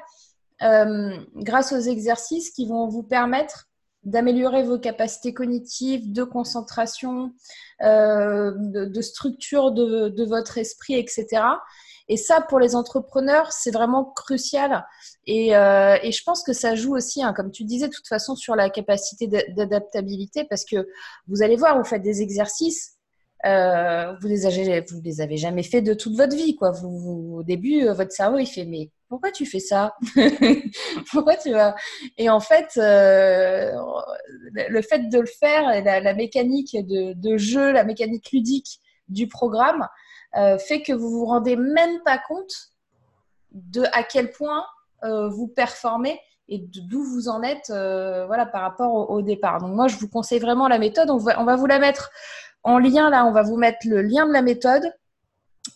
[0.62, 3.69] euh, grâce aux exercices qui vont vous permettre
[4.05, 7.33] d'améliorer vos capacités cognitives, de concentration,
[7.83, 11.43] euh, de, structure de, votre esprit, etc.
[12.09, 14.87] Et ça, pour les entrepreneurs, c'est vraiment crucial.
[15.27, 18.37] Et, euh, je pense que ça joue aussi, hein, comme tu disais, de toute façon,
[18.37, 20.89] sur la capacité d'adaptabilité, parce que
[21.27, 22.93] vous allez voir, vous faites des exercices,
[23.45, 26.71] euh, vous les avez, vous les avez jamais fait de toute votre vie, quoi.
[26.71, 29.95] Vous, au début, euh, votre cerveau il fait mais pourquoi tu fais ça?
[31.13, 31.77] Pourquoi tu vas?
[32.19, 33.73] Et en fait, le
[34.83, 39.87] fait de le faire, la mécanique de, jeu, la mécanique ludique du programme,
[40.59, 42.53] fait que vous vous rendez même pas compte
[43.53, 44.64] de à quel point
[45.03, 49.61] vous performez et d'où vous en êtes, voilà, par rapport au, départ.
[49.61, 51.11] Donc moi, je vous conseille vraiment la méthode.
[51.11, 52.11] On va, on va vous la mettre
[52.66, 54.93] en lien, là, on va vous mettre le lien de la méthode,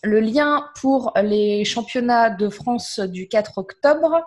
[0.03, 4.25] le lien pour les championnats de France du 4 octobre.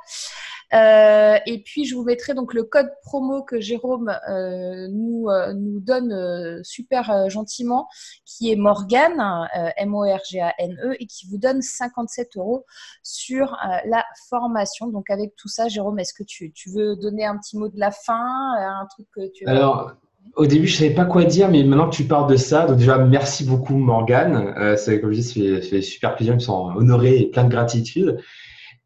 [0.75, 5.53] Euh, et puis, je vous mettrai donc le code promo que Jérôme euh, nous, euh,
[5.53, 7.89] nous donne super gentiment,
[8.25, 12.65] qui est Morgane, M-O-R-G-A-N-E, et qui vous donne 57 euros
[13.03, 13.57] sur
[13.87, 14.89] la formation.
[14.89, 17.91] Donc, avec tout ça, Jérôme, est-ce que tu, veux donner un petit mot de la
[17.91, 19.93] fin, un truc que tu Alors,
[20.37, 22.79] au début, je savais pas quoi dire, mais maintenant que tu parles de ça, donc
[22.79, 24.55] déjà, merci beaucoup, Morgane.
[24.55, 28.19] Comme je dis, ça fait, super plaisir, je me sens honoré et plein de gratitude.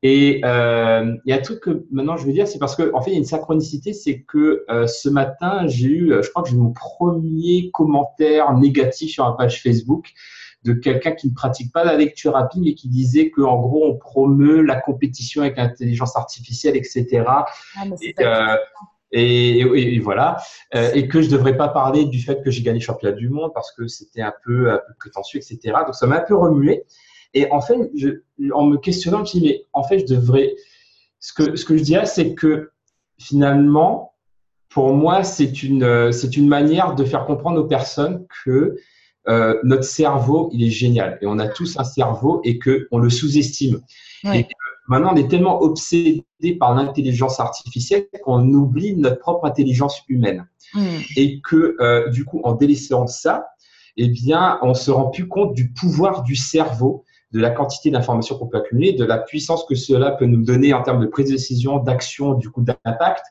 [0.03, 2.96] Et euh, il y a un truc que maintenant je veux dire, c'est parce qu'en
[2.96, 6.30] en fait, il y a une synchronicité, c'est que euh, ce matin, j'ai eu, je
[6.30, 10.12] crois que j'ai eu mon premier commentaire négatif sur la page Facebook
[10.64, 13.96] de quelqu'un qui ne pratique pas la lecture rapide et qui disait qu'en gros, on
[13.96, 17.24] promeut la compétition avec l'intelligence artificielle, etc.
[17.26, 18.57] Ah,
[19.11, 20.36] et, et, voilà,
[20.74, 23.53] euh, et que je devrais pas parler du fait que j'ai gagné championnat du monde
[23.55, 25.74] parce que c'était un peu, un peu prétentieux, etc.
[25.86, 26.84] Donc ça m'a un peu remué.
[27.35, 28.09] Et en fait, je,
[28.53, 30.55] en me questionnant, je me suis dit, mais en fait, je devrais.
[31.20, 32.70] Ce que, ce que je dirais, c'est que
[33.18, 34.14] finalement,
[34.68, 38.76] pour moi, c'est une, c'est une manière de faire comprendre aux personnes que
[39.29, 41.18] euh, notre cerveau, il est génial.
[41.20, 43.81] Et on a tous un cerveau et qu'on le sous-estime.
[44.33, 44.47] Et
[44.89, 46.24] Maintenant, on est tellement obsédé
[46.59, 50.49] par l'intelligence artificielle qu'on oublie notre propre intelligence humaine.
[50.72, 51.01] Hmm.
[51.16, 53.49] Et que, euh, du coup, en délaissant ça,
[53.99, 58.39] eh bien, on se rend plus compte du pouvoir du cerveau, de la quantité d'informations
[58.39, 61.26] qu'on peut accumuler, de la puissance que cela peut nous donner en termes de prise
[61.26, 63.24] de décision, d'action, du coup, d'impact.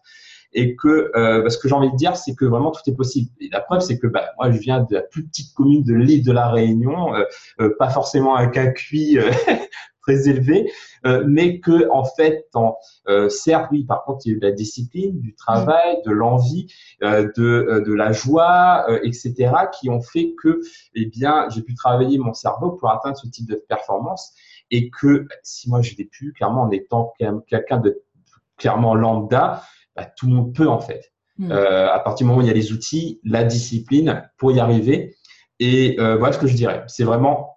[0.54, 2.96] Et que, euh, bah, ce que j'ai envie de dire, c'est que vraiment tout est
[2.96, 3.30] possible.
[3.42, 5.94] Et la preuve, c'est que bah, moi, je viens de la plus petite commune de
[5.94, 7.24] l'île de la Réunion, euh,
[7.60, 9.30] euh pas forcément un cas cuit euh,
[10.08, 10.72] très élevé,
[11.06, 12.78] euh, mais que en fait, en,
[13.10, 16.12] euh, certes, oui, par contre, il y a eu de la discipline, du travail, de
[16.12, 16.68] l'envie,
[17.04, 20.62] euh, de, de la joie, etc., qui ont fait que,
[20.96, 24.34] eh bien, j'ai pu travailler mon cerveau pour atteindre ce type de performance,
[24.72, 27.14] et que si moi je l'ai pu, clairement, en étant
[27.48, 28.02] quelqu'un de
[28.58, 29.64] clairement lambda,
[29.96, 31.12] bah, tout le monde peut en fait.
[31.40, 31.52] Hmm.
[31.52, 35.16] à partir du moment où il y a les outils, la discipline pour y arriver.
[35.60, 36.84] Et voilà ce que je dirais.
[36.88, 37.57] C'est vraiment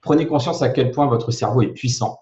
[0.00, 2.20] Prenez conscience à quel point votre cerveau est puissant.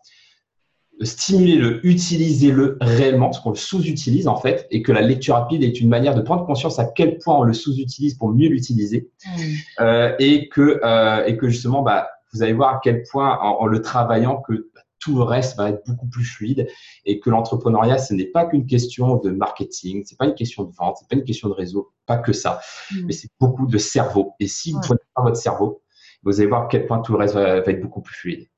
[1.02, 5.78] Stimulez-le, utilisez-le réellement, parce qu'on le sous-utilise en fait, et que la lecture rapide est
[5.80, 9.40] une manière de prendre conscience à quel point on le sous-utilise pour mieux l'utiliser, mmh.
[9.80, 13.66] euh, et que euh, et que justement, bah, vous allez voir à quel point en,
[13.66, 16.66] le travaillant que tout le reste va être beaucoup plus fluide
[17.04, 20.72] et que l'entrepreneuriat, ce n'est pas qu'une question de marketing, c'est pas une question de
[20.74, 22.60] vente, c'est pas une question de réseau, pas que ça,
[22.90, 23.00] mmh.
[23.04, 24.32] mais c'est beaucoup de cerveau.
[24.40, 25.82] Et si vous prenez pas votre cerveau,
[26.26, 28.48] vous allez voir à quel point tout le reste va, être beaucoup plus fluide.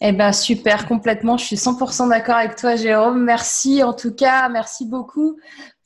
[0.00, 1.36] Eh bien, super, complètement.
[1.36, 3.24] Je suis 100% d'accord avec toi, Jérôme.
[3.24, 5.38] Merci en tout cas, merci beaucoup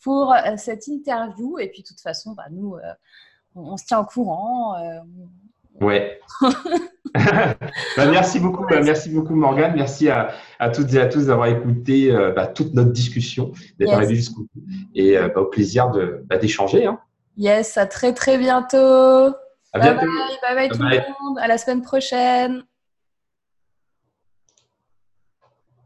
[0.02, 1.58] pour euh, cette interview.
[1.58, 2.80] Et puis, de toute façon, bah, nous, euh,
[3.54, 4.74] on, se tient au courant.
[4.76, 6.20] Euh, ouais.
[7.14, 9.74] Bah, merci beaucoup, bah, merci beaucoup Morgane.
[9.76, 10.32] Merci à,
[10.72, 12.10] toutes et à tous d'avoir écouté
[12.54, 14.62] toute notre discussion, d'être arrivé jusqu'au bout.
[14.94, 15.92] Et au plaisir
[16.40, 16.86] d'échanger.
[16.86, 16.98] Hein.
[17.36, 19.34] Yes, à très très bientôt.
[19.72, 20.04] À bye, bye,
[20.42, 21.38] bye, bye, tout le monde.
[21.38, 22.64] À la semaine prochaine.